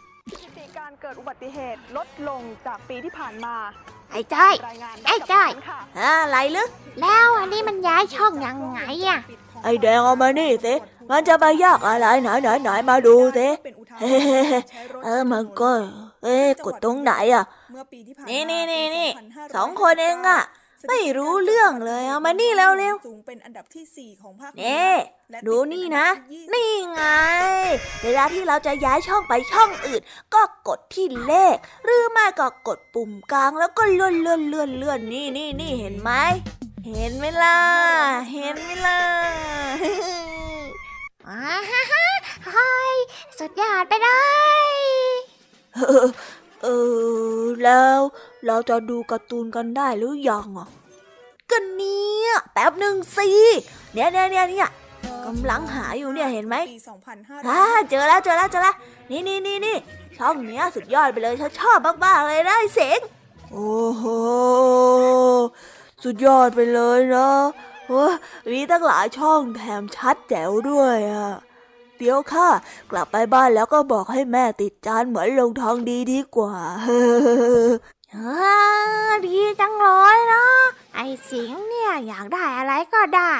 [1.07, 3.55] การเกิดอุบัติเหตุลดลงจากปีที่ผ่านมา
[4.11, 6.69] ไอ้จ้อย รายงานไอ้ได้กับจ้อยฉันค่ะอะไรลึก
[7.01, 9.19] แล้วอันนี้มันย้ายช่องยังไงอะ
[9.63, 10.73] ไอ้แดงเอามานี่สิ
[11.09, 13.47] มันจะไปยากอะไรไหนไหนไหนมาดูสิ
[13.99, 14.13] เฮ้
[15.03, 15.71] เออมันก็
[16.23, 17.43] เอ๊ะกดตรงไหนอะ
[18.29, 19.09] นี่นี่นี่นี่
[19.55, 20.41] สองคนเองอะ
[20.89, 24.85] ไม่รู้เรื่องเลยเอามานี่เร็วเร็วสูงเป็นอันดับที่ 4 ของภาคเน่
[25.47, 26.07] ดูนี่นะ
[26.53, 27.03] นี่ไง
[28.03, 30.01] เวลาที่เราจะย้ายช่องไปช่องอื่น
[30.33, 36.11] ก็กดที่เลข หรือไม่ก็กดปุ่มกลางแล้วก็เลื่อนเลื่อนเลื่อนเลื่อนนี่นี่นี่เห็นไหม
[36.87, 37.59] เห็นไหมล่ะ
[38.33, 39.01] เห็นไหมล่ะ
[41.27, 42.07] อ่าฮ่าฮ่า
[42.47, 42.95] เฮ้ย
[43.39, 44.09] สุดยอดไปเล
[44.65, 44.67] ย
[45.75, 46.07] เออ
[46.63, 46.67] เอ
[47.41, 48.01] อแล้ว
[48.45, 50.67] เราจะดูการ์ตูนกันได้หรือยังอะ
[51.49, 53.29] ก็เนี่ยแป๊บหนึ่งสิ
[53.93, 54.69] เนี่ยเนี่ยเนี่ยเนี่ย
[55.25, 56.77] กำลังหาอยู่เนี่ยเห็นไหมปี
[57.47, 58.75] อ่าเจอแล้วเจอแล้วเจอแล้ว
[59.09, 59.77] นี่นี่นี่นี่
[60.17, 62.99] ช่องเนี้ยสุดยอดไปเลยฉันชอบมากๆเลยนะไอ้เสง
[63.51, 64.03] โอ้โห
[66.03, 67.29] สุดยอดไปเลยนะ
[67.87, 68.03] โอ้
[68.51, 71.29] มีตั้งหลายช่องแถมชัดแจ๋วด้วยอะ
[71.97, 72.49] เดี๋ยวค่ะ
[72.91, 76.53] กลับไปบ้านแล้วก็บอกให้แม่ติดจานเหมือนลงทองดีดีกว่า
[78.15, 78.17] อ
[79.09, 80.59] อดีจังเลยเนาะ
[80.95, 83.33] ไอ้สิงเนี่ยอยากได้อะไรก็ได้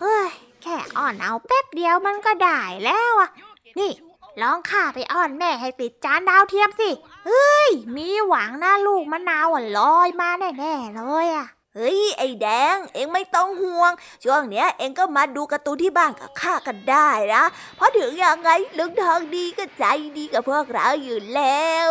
[0.00, 0.28] เฮ้ย
[0.62, 3.30] แค่อ่อนเอาแป๊บเดียวมันก็ได้แล้วอะ
[3.78, 3.92] นี่
[4.40, 6.90] ลองข้าไปอ่อนแม่ให้ติดจานดาวเทียมสิ
[7.26, 13.92] เฮ้ย มีหวังนะลูกมะนาวอะลอยมาแน่ๆเลยอะ เฮ้ยไอ้แดง เอ็งไม่ต้องห่วง
[14.24, 17.44] ช่วงเนี้ยเอ็งก็มาดูการ์ตูนที่บ้านกับข้ากันได้นะ
[17.76, 19.84] เพราะถึงยังไงลุงทองดีก็ใจ
[20.16, 21.86] ดีกับพวกเราอยู่แล้ว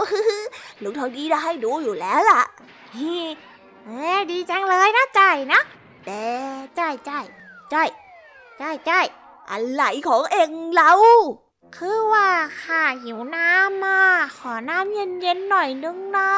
[0.84, 2.42] ลุงทองดีได้ให้ดูอยู่แล้วล่ะ
[2.94, 5.62] เฮ้ยดีจังเลยนะจ้อยนะ
[6.06, 6.24] แต่
[6.78, 7.26] จ้อยจ้อย
[7.74, 7.90] จ้อย
[8.62, 9.06] จ้อยจ้อย
[9.50, 10.92] อะไรของเอ็งเรา
[11.76, 12.30] คือว่า
[12.62, 14.02] ข้าหิวน้ำอะ
[14.38, 16.32] ขอน้ำเย็นๆหน่อยนึงนะ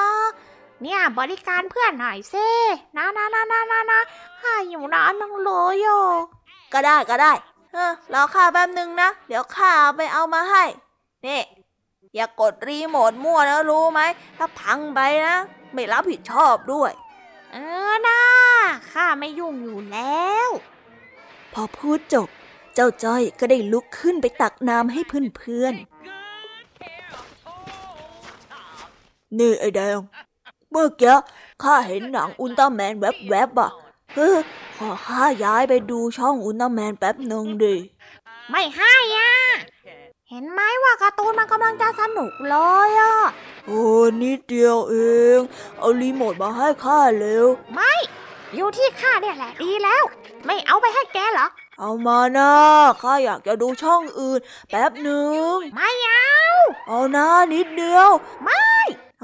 [0.84, 2.50] เนี่ยบริการเพื่อนหน่อยเซ่
[2.98, 4.00] นะนะนะนะนะนะ
[4.42, 6.02] ข้าหิวน้ำนังเลยอะ
[6.74, 7.34] ก็ได้ก็ได้
[7.74, 10.64] เออรอข้าแป๊บนึงนะ เดี๋ยวข้าเอาไปเอามาให้
[11.26, 11.42] นี่
[12.16, 14.02] อย่ากดรีโมทมั่วนะรู้ไหม
[14.38, 15.36] ถ้าพังไปนะ
[15.74, 16.92] ไม่รับผิดชอบด้วย
[17.52, 17.58] เอ
[17.90, 18.22] อนะ
[18.92, 20.50] ข้าไม่ยุ่งอยู่แล้ว
[21.54, 22.28] พอพูดจบ
[22.76, 26.00] เจ้าจ้อยก็ได้ลุกขึ้นไปตักน้ำให้เพื่อนๆ
[29.40, 29.98] นี่ไอ้แดง
[30.72, 31.16] เมื่อกี้
[31.64, 33.72] ข้าเห็นหนังอุลตร้าแมนแวบๆอะ
[34.14, 34.38] เฮ้อ
[34.78, 37.76] ขอข้าย้ายไปดูช่องอุลตร้าแมนแป๊บหนึ่งดิ
[38.52, 39.32] ไม่ให้อะ
[40.30, 42.56] เห็นไหมว่าการ์ตูนมันกำลังจะสนุกเล
[42.88, 43.16] ยอะ
[43.66, 43.84] โอ้
[44.22, 44.96] นิดเดียวเอ
[45.38, 45.40] ง
[45.80, 47.46] เอารีโมทมาให้ข้าเร็ว
[48.56, 50.04] อยู่ที่ข้าเนี่ยแหละดีแล้ว
[50.46, 51.48] ไม่เอาไปให้แกเหรอ
[51.80, 52.52] เอามานะ
[53.02, 54.40] ข้าอยากจะดูช่องอื่น
[54.70, 56.36] แป๊บหนึ่ง ไม่เอา
[56.88, 58.10] เอานะนิดเดียว
[58.44, 58.64] ไม่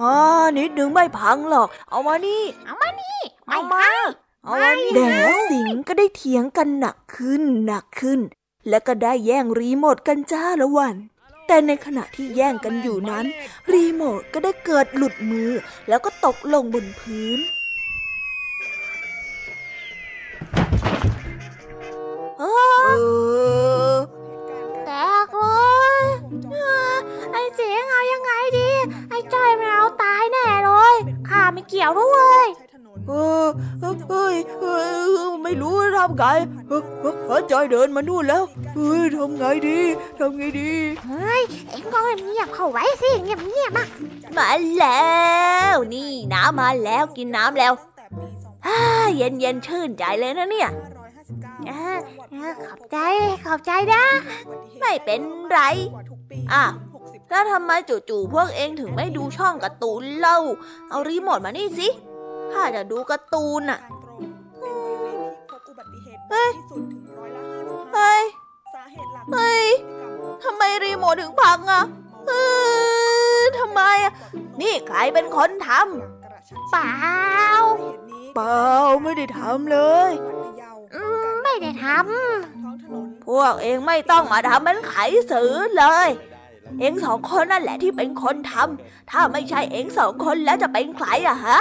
[0.02, 0.14] อ่า
[0.58, 3.98] นิดหนึ่งไม่พังหรอก เอามานี่ เอามานี่ เอาไม่มาให้
[4.43, 8.20] เอามานี่แดงและสิงก็ได้เถียงกันหนักขึ้นหนักขึ้น
[8.70, 10.96] และก็ได้แย่งรีโมทกันจ้าละวัน
[11.48, 13.26] แต่ในขณะที่แย่งกันอยู่นั้น
[13.72, 15.52] รีโมทก็ได้เกิดหลุดมือ
[15.88, 17.39] แล้วก็ตกลงบนพื้น
[22.39, 22.43] เอ
[23.91, 23.96] อ
[24.86, 24.89] แต
[25.26, 25.46] กเล
[25.93, 25.96] ย
[26.52, 26.56] เอ
[26.91, 26.96] อ
[27.32, 28.64] ไอ้เจ๋งเอายังไงดี
[29.10, 30.96] ไอ้จ้อยมันเอาตายแน่เลย
[31.30, 33.14] ข้าไม่เกี่ยวด้วยใช้ถนนเอ
[33.44, 33.46] อ
[34.10, 34.66] เฮ้ยเอ
[35.28, 36.24] อไม่รู้จะทำไง
[36.68, 36.82] เออ
[37.28, 39.80] เออจอยเดินมานู่นแล้วเฮ้ยทำไงดี
[40.20, 40.72] ทำไงดี
[41.06, 43.88] เฮ้ยเอ็งก็เงียบเข้าไว้สิเงียบเงียบๆอะ
[44.38, 45.10] มาแล้
[45.74, 47.74] วนี่น้ำมาแล้วกินน้ำแล้ว
[49.16, 50.70] เย็นเย็นชื่นใจเลยนะเนี่ย
[52.66, 52.98] ขอบใจ
[53.46, 54.04] ขอบใจนะ
[54.80, 55.60] ไม่เป็นไร
[55.94, 56.64] กว่าทุกปีอะ
[57.30, 57.71] แล้วทำไม
[58.09, 60.39] จู่ๆพวกเองถึงไม่ดูช่องการ์ตูนเล่า
[60.89, 61.88] เอารีโมทมานี่สิ
[62.51, 68.23] ข้าจะดูการ์ตูนอะทางตรงเป็นบริเวณที่พบอุบัติเหตุเฮ้บ่อยยที่สุดถึงร้อยละ55เฮ้ย
[68.73, 69.65] สาเหตุหลักเฮ้ย
[70.43, 71.84] ทำไมรีโมทถึงพังอะ
[72.28, 72.32] เอ
[73.39, 74.13] อทำไมอะ
[74.61, 76.95] นี่ใครเป็นคนทำเปล่า
[78.36, 78.65] เปล่า
[79.03, 80.11] ไม่ได้ทำเลย
[80.95, 81.86] อืมไม่ได้ท
[83.26, 84.93] พวกเองไม่ต้องมาทำเป็นไข
[85.32, 86.09] สือเลย
[86.80, 91.59] เองสองคนนั่นแหละที่เป็นคนทำถ้าไม่ใช่เองสองคนแล้วจะเป็นใครอะฮะ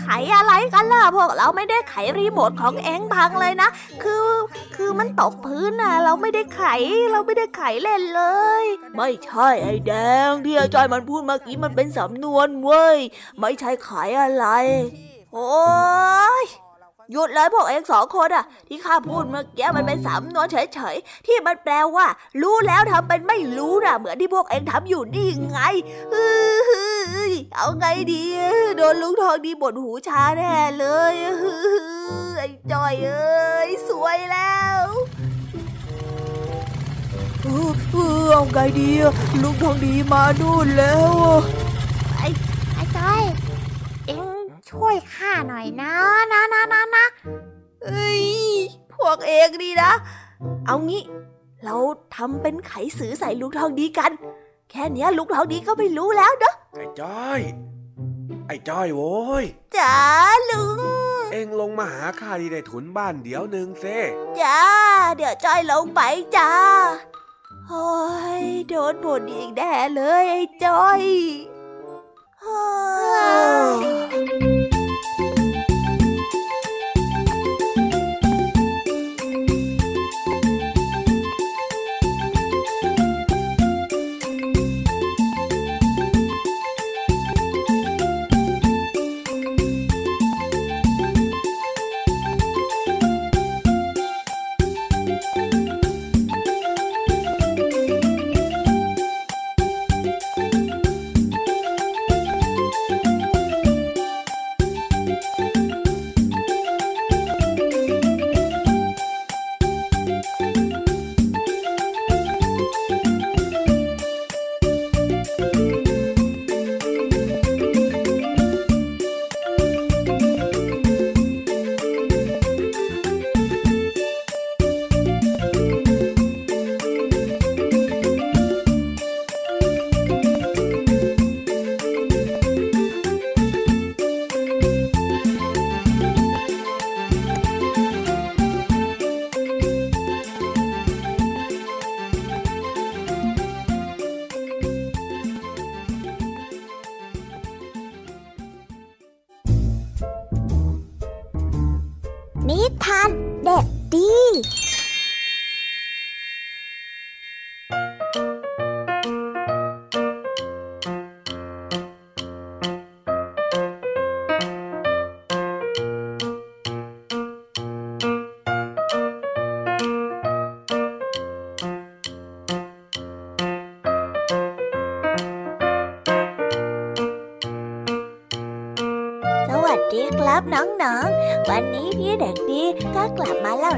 [0.00, 3.68] ไขอะไรกันล่ะพวกเราไม่ได้ไขรีโมทของเองพังเลยนะ
[4.02, 4.28] คือ
[4.76, 6.64] คือมันตกพื้นน่ะเราไม่ได้ไข
[7.12, 8.22] เราไม่ได้ไขเล่นเล
[8.62, 8.64] ย
[8.96, 9.92] ไม่ใช่ไอ้แด
[10.28, 12.98] งที่อาจอยมันพูดเมื่อกี้มันเป็นสำนวนเว้ย
[13.40, 13.90] ไม่ใช่ไข
[14.20, 14.46] อะไร
[15.34, 15.52] โอ้
[16.42, 16.44] ย
[17.12, 22.06] หยุดเลยพวกเองสองคนอะที่ข้าพูดเมื่อกี้มันเป็นสำนวนเฉยๆ ที่มันแปลว่า
[22.42, 25.58] รู้แล้วทำเป็นไม่รู้นะเหมือนที่พวกเองทำอยู่นี่ไง
[26.12, 28.22] เฮ้ยเอาไงดี
[28.76, 34.86] โดนลุงทองดีบดหูชาแน่เลยเฮ้ยไอ้จอยเอ้ยสวยแล้ว
[37.42, 41.40] เออเออเอาไงดีอะลุงทองดีมานู่นแล้วอะ
[42.16, 43.43] ไอ้จ้อยเอ็ง
[44.74, 45.92] ช่วยข้าหน่อยนะ
[46.32, 47.06] นะนะนะนะ
[47.84, 48.22] เอ้ย
[48.94, 49.90] พวกเองดีนะ
[50.66, 51.02] เอางี้
[51.64, 51.76] เรา
[52.16, 54.10] ทำเป็นไขสือใส่ลุงทองดีกัน
[54.70, 57.40] แค่เนี้ยลุงทองดีก็ไม่รู้แล้วเนอะไอ้จ้อย
[58.46, 59.44] ไอ้จ้อยโว้ย
[59.78, 59.96] จ้า
[60.50, 60.78] ลุง
[61.32, 63.84] เอ็งลงมาหาข้าที่ได้ถุนบ้านเดี๋ยวหนึ่งเซ
[64.40, 64.60] จ้า
[65.16, 66.00] เดี๋ยวจ้อยลงไป
[66.36, 66.52] จ้า
[67.68, 67.92] โอ้
[68.42, 71.02] ยโดนบ่นอีกแน่เลยไอ้จ้อย
[72.40, 72.42] เ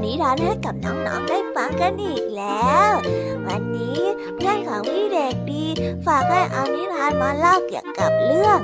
[0.06, 2.90] นิทานให้กับน้องๆได้ฟังกันอีกแล้ว
[3.46, 4.00] วันนี้
[4.36, 5.64] เพื่อนของพี่เด็กดี
[6.06, 8.58] ฝากให้เอานิทานมาเล่าเกี่ยวกับเรื่อง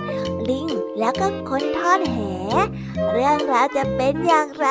[0.48, 0.66] ลิง
[0.98, 2.18] แล้วก็คนทอดแห
[3.12, 4.66] เรื่องราวจะเป็นอย่างไร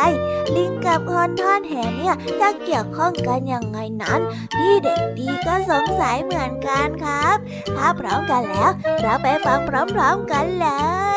[0.56, 4.20] ลิงกับคนทอดแหเนี่ยจะเกี่ยวข้องกันยังไงนั้น
[4.56, 7.38] พี่เด็กดีก็สงสัยเหมือนกันครับ
[7.76, 10.68] ถ้าพร้อมกันแล้ว เราไปฟังพร้อมๆกันเล
[11.10, 11.11] ย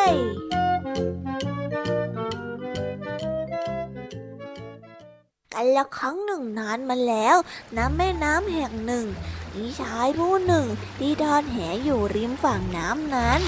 [5.65, 7.37] กันละครั้งหนึ่งนานมาแล้ว
[7.77, 9.07] น้ำแม่น้ำแห่งหนึ่ง
[9.55, 10.67] มีชายผู้หนึ่ง
[10.99, 13.41] ที่ทอดแหอยู่ริมฝั่งน้ำนั้น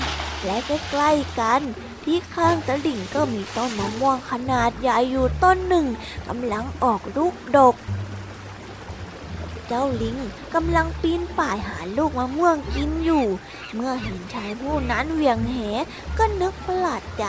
[0.44, 1.60] และใกล้ๆกัน
[2.04, 5.86] ที่ข้างตะลิ่งก็มีต้นมะม่วงขนาดใหญ่อยู่ต้นหนึ่ง
[6.28, 7.76] กำลังออกลูกดก
[9.68, 10.16] เจ้าลิง
[10.54, 13.24] กำลังปีนป่ายหาลูกมะม่วงกินอยู่
[13.74, 15.56] เมื่อเห็นชายผู้นั้นเหวี่ยงแห
[16.18, 17.24] ก็นึกประหลาดใจ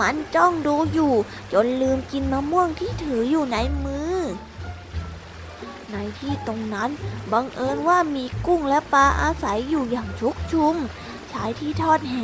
[0.00, 1.12] มันจ้องดูอยู่
[1.52, 4.13] จนลืมกินมะม่วงที่ถืออยู่ในมือ
[5.94, 6.90] ในที่ตรงนั้น
[7.32, 10.76] บังเอิญว่ามีกุ้งและปลาอาศัยอยู่อย่างชุกชุม
[11.32, 12.16] ชายที่ทอดแห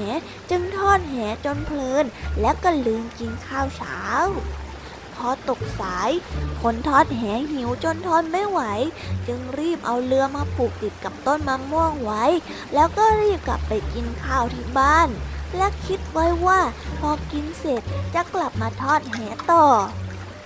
[0.50, 1.14] จึงทอดแห
[1.44, 2.04] จนเพลิน
[2.40, 4.00] และก็ลืมกินข้าวเช้า
[5.14, 6.10] พอตกสาย
[6.62, 8.60] คนทอดแหหิวจนทนไม่ไหว
[9.26, 12.24] จึงรีบเอาเรือมาผูกติดกับต้นมะม่วงไว้
[12.74, 15.08] แล้วก็รีบกลับไปกินข้าวที่บ้าน
[15.56, 16.60] และคิดไว้ว่า
[16.98, 17.82] พอกินเสร็จ
[18.14, 19.18] จะกลับมาทอดแห
[19.52, 19.66] ต่อ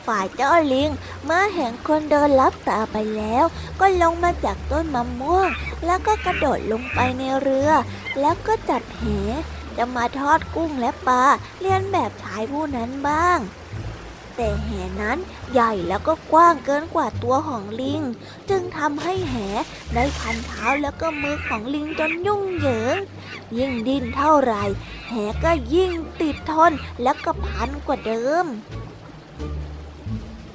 [0.06, 0.90] ฝ่ายเจ้าลิง
[1.24, 3.44] เมื่อเห็นคนเดินลับตาไปแล้ว
[3.80, 5.48] ก็ลงมาจากต้นมะม่วง
[5.86, 7.70] แล้วก็กระโดดลงไปในเรือ
[8.20, 9.04] แล้วก็จัดแห
[9.76, 11.22] จะมาทอดกุ้งและปลา
[11.60, 13.38] เลียนแบบชายผู้นั้นบ้าง
[14.36, 15.18] แต่แหนั้น
[15.52, 18.02] ใหญ่แล้วก็กว้างเกินกว่าตัวของลิง
[18.50, 19.34] จึงทำให้แห
[19.94, 22.96] ได้พันเท้าแล้วก็มือของลิงจนยุ่งเหยิง
[23.58, 24.64] ยิ่งดิ้นเท่าไหร่
[25.08, 25.12] แห
[25.44, 28.46] ก็ยิ่งติดทนแล้วก็พันกว่าเดิม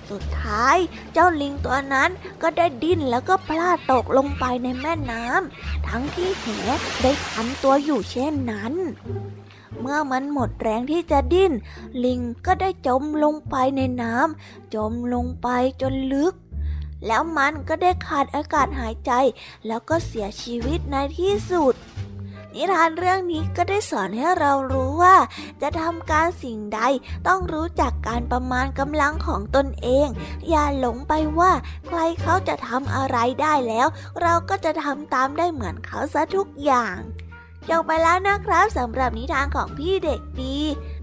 [0.10, 0.78] สุดท้าย
[1.14, 2.10] เจ้าลิงตัวนั้น
[2.42, 6.48] ก็ได้ดิ้นแล้วก็พลาดตกลงไปในแม่น้ำทั้งที่แห
[7.02, 8.74] ได้พันตัวอยู่เช่นนั้น
[9.80, 11.54] เมื่อมันหมดแรงที่จะดิ้น
[12.06, 15.48] ลิงก็ได้จมลงไปในน้ำจมลงไป
[15.82, 16.34] จนลึก
[17.08, 19.12] แล้วมันก็ได้ขาดอากาศหายใจ
[19.68, 21.76] แล้วก็เสียชีวิตในที่สุด
[22.56, 25.16] นิทานเรื่องนี้ก็ได้สอนให้เรารู้ว่า
[25.62, 26.80] จะทำการสิ่งใด
[27.28, 30.08] ต้องรู้จักการประมาณกำลังของตนเอง
[30.50, 31.52] อย่าหลงไปว่า
[31.88, 33.88] ใครเขาจะทำอะไรได้แล้ว
[34.22, 36.98] เราก็จะทำตามได้เหมือนเขาซะทุกอย่าง
[37.70, 40.58] จบไปแล้วนะครับสำหรับนิทานของพี่เด็กดี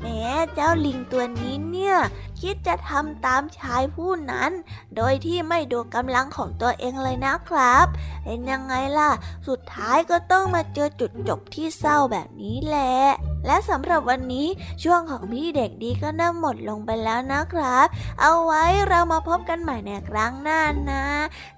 [0.06, 0.08] ม
[0.54, 1.96] เจ้าลิงตัวนี้เนี่ย
[2.40, 4.50] คิดจะทำตามชายผู้นั้น
[4.96, 7.86] โดยที่ไม่ดูกำลังของตัวเองเลยนะครับ
[8.24, 9.10] เป็นยังไงล่ะ
[9.48, 12.96] สุดท้ายก็ต้องมาเจอจุดจบที่เศร้าแบบนี้แหละ
[13.46, 14.46] และสำหรับวันนี้
[14.82, 17.86] ช่วงของพี่เด็กดีก็น่าหมดลงไปแล้วนะครับ
[18.20, 21.04] เอาไว้เรามาพบกันใหม่ในครั้งหน้านะ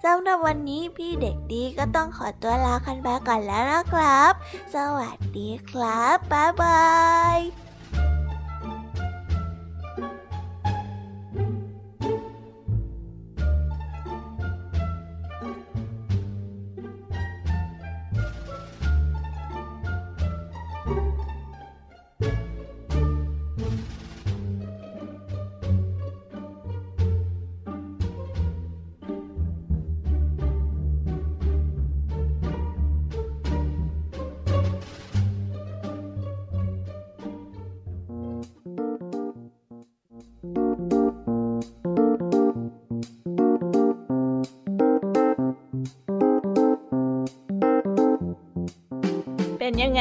[0.05, 4.32] สำหรับวันนี้พี่เด็กดีก็ต้องขอตัวลาคันไปก่อนแล้วนะครับ
[4.74, 6.82] สวัสดีครับบ๊ายบา
[7.36, 7.68] ย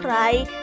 [0.00, 0.14] ใคร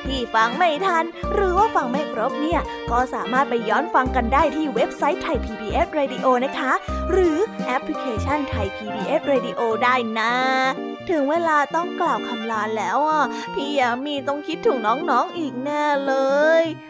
[0.05, 2.61] ที่ฟังไม่ทัน หรือว่าฟังไม่ครบเนี่ย
[2.91, 6.71] ก็สามารถไปย้อนฟังกันได้ที่เว็บไซต์ไทย PBS Radio นะคะ
[7.11, 10.33] หรือแอปพลิเคชันไทย PBS Radio ได้นะ
[11.09, 16.13] ถึงเวลาต้องกล่าวคำลาแล้วอะพี่ยามีต้องคิดถึงน้องๆอีกแน่เล
[16.61, 16.63] ย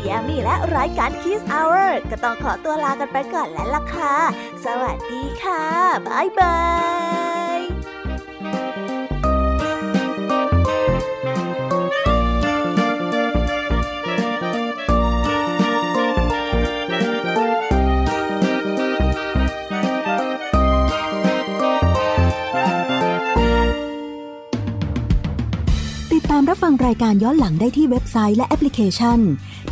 [0.00, 4.14] พี่ยามีและรายการ Kiss Hour ก็ต้องขอตัวลากันไปก่อนแล้วล่ะค่ะ
[4.64, 5.64] สวัสดีค่ะ
[6.06, 6.58] บ๊ายบา
[7.56, 7.60] ย
[26.12, 29.20] ติดตามรับฟังรายการย้อนหลังได้ที่เว็บไซต์และแอปพลิเคชัน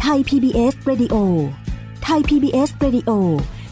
[0.01, 1.16] ไทย PBS Radio
[2.05, 3.11] ไทย PBS Radio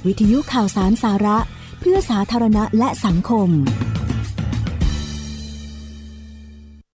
[0.06, 1.38] วิทยุข่าวสารสาระ
[1.80, 3.48] เพื่อสาธารณะและสังคม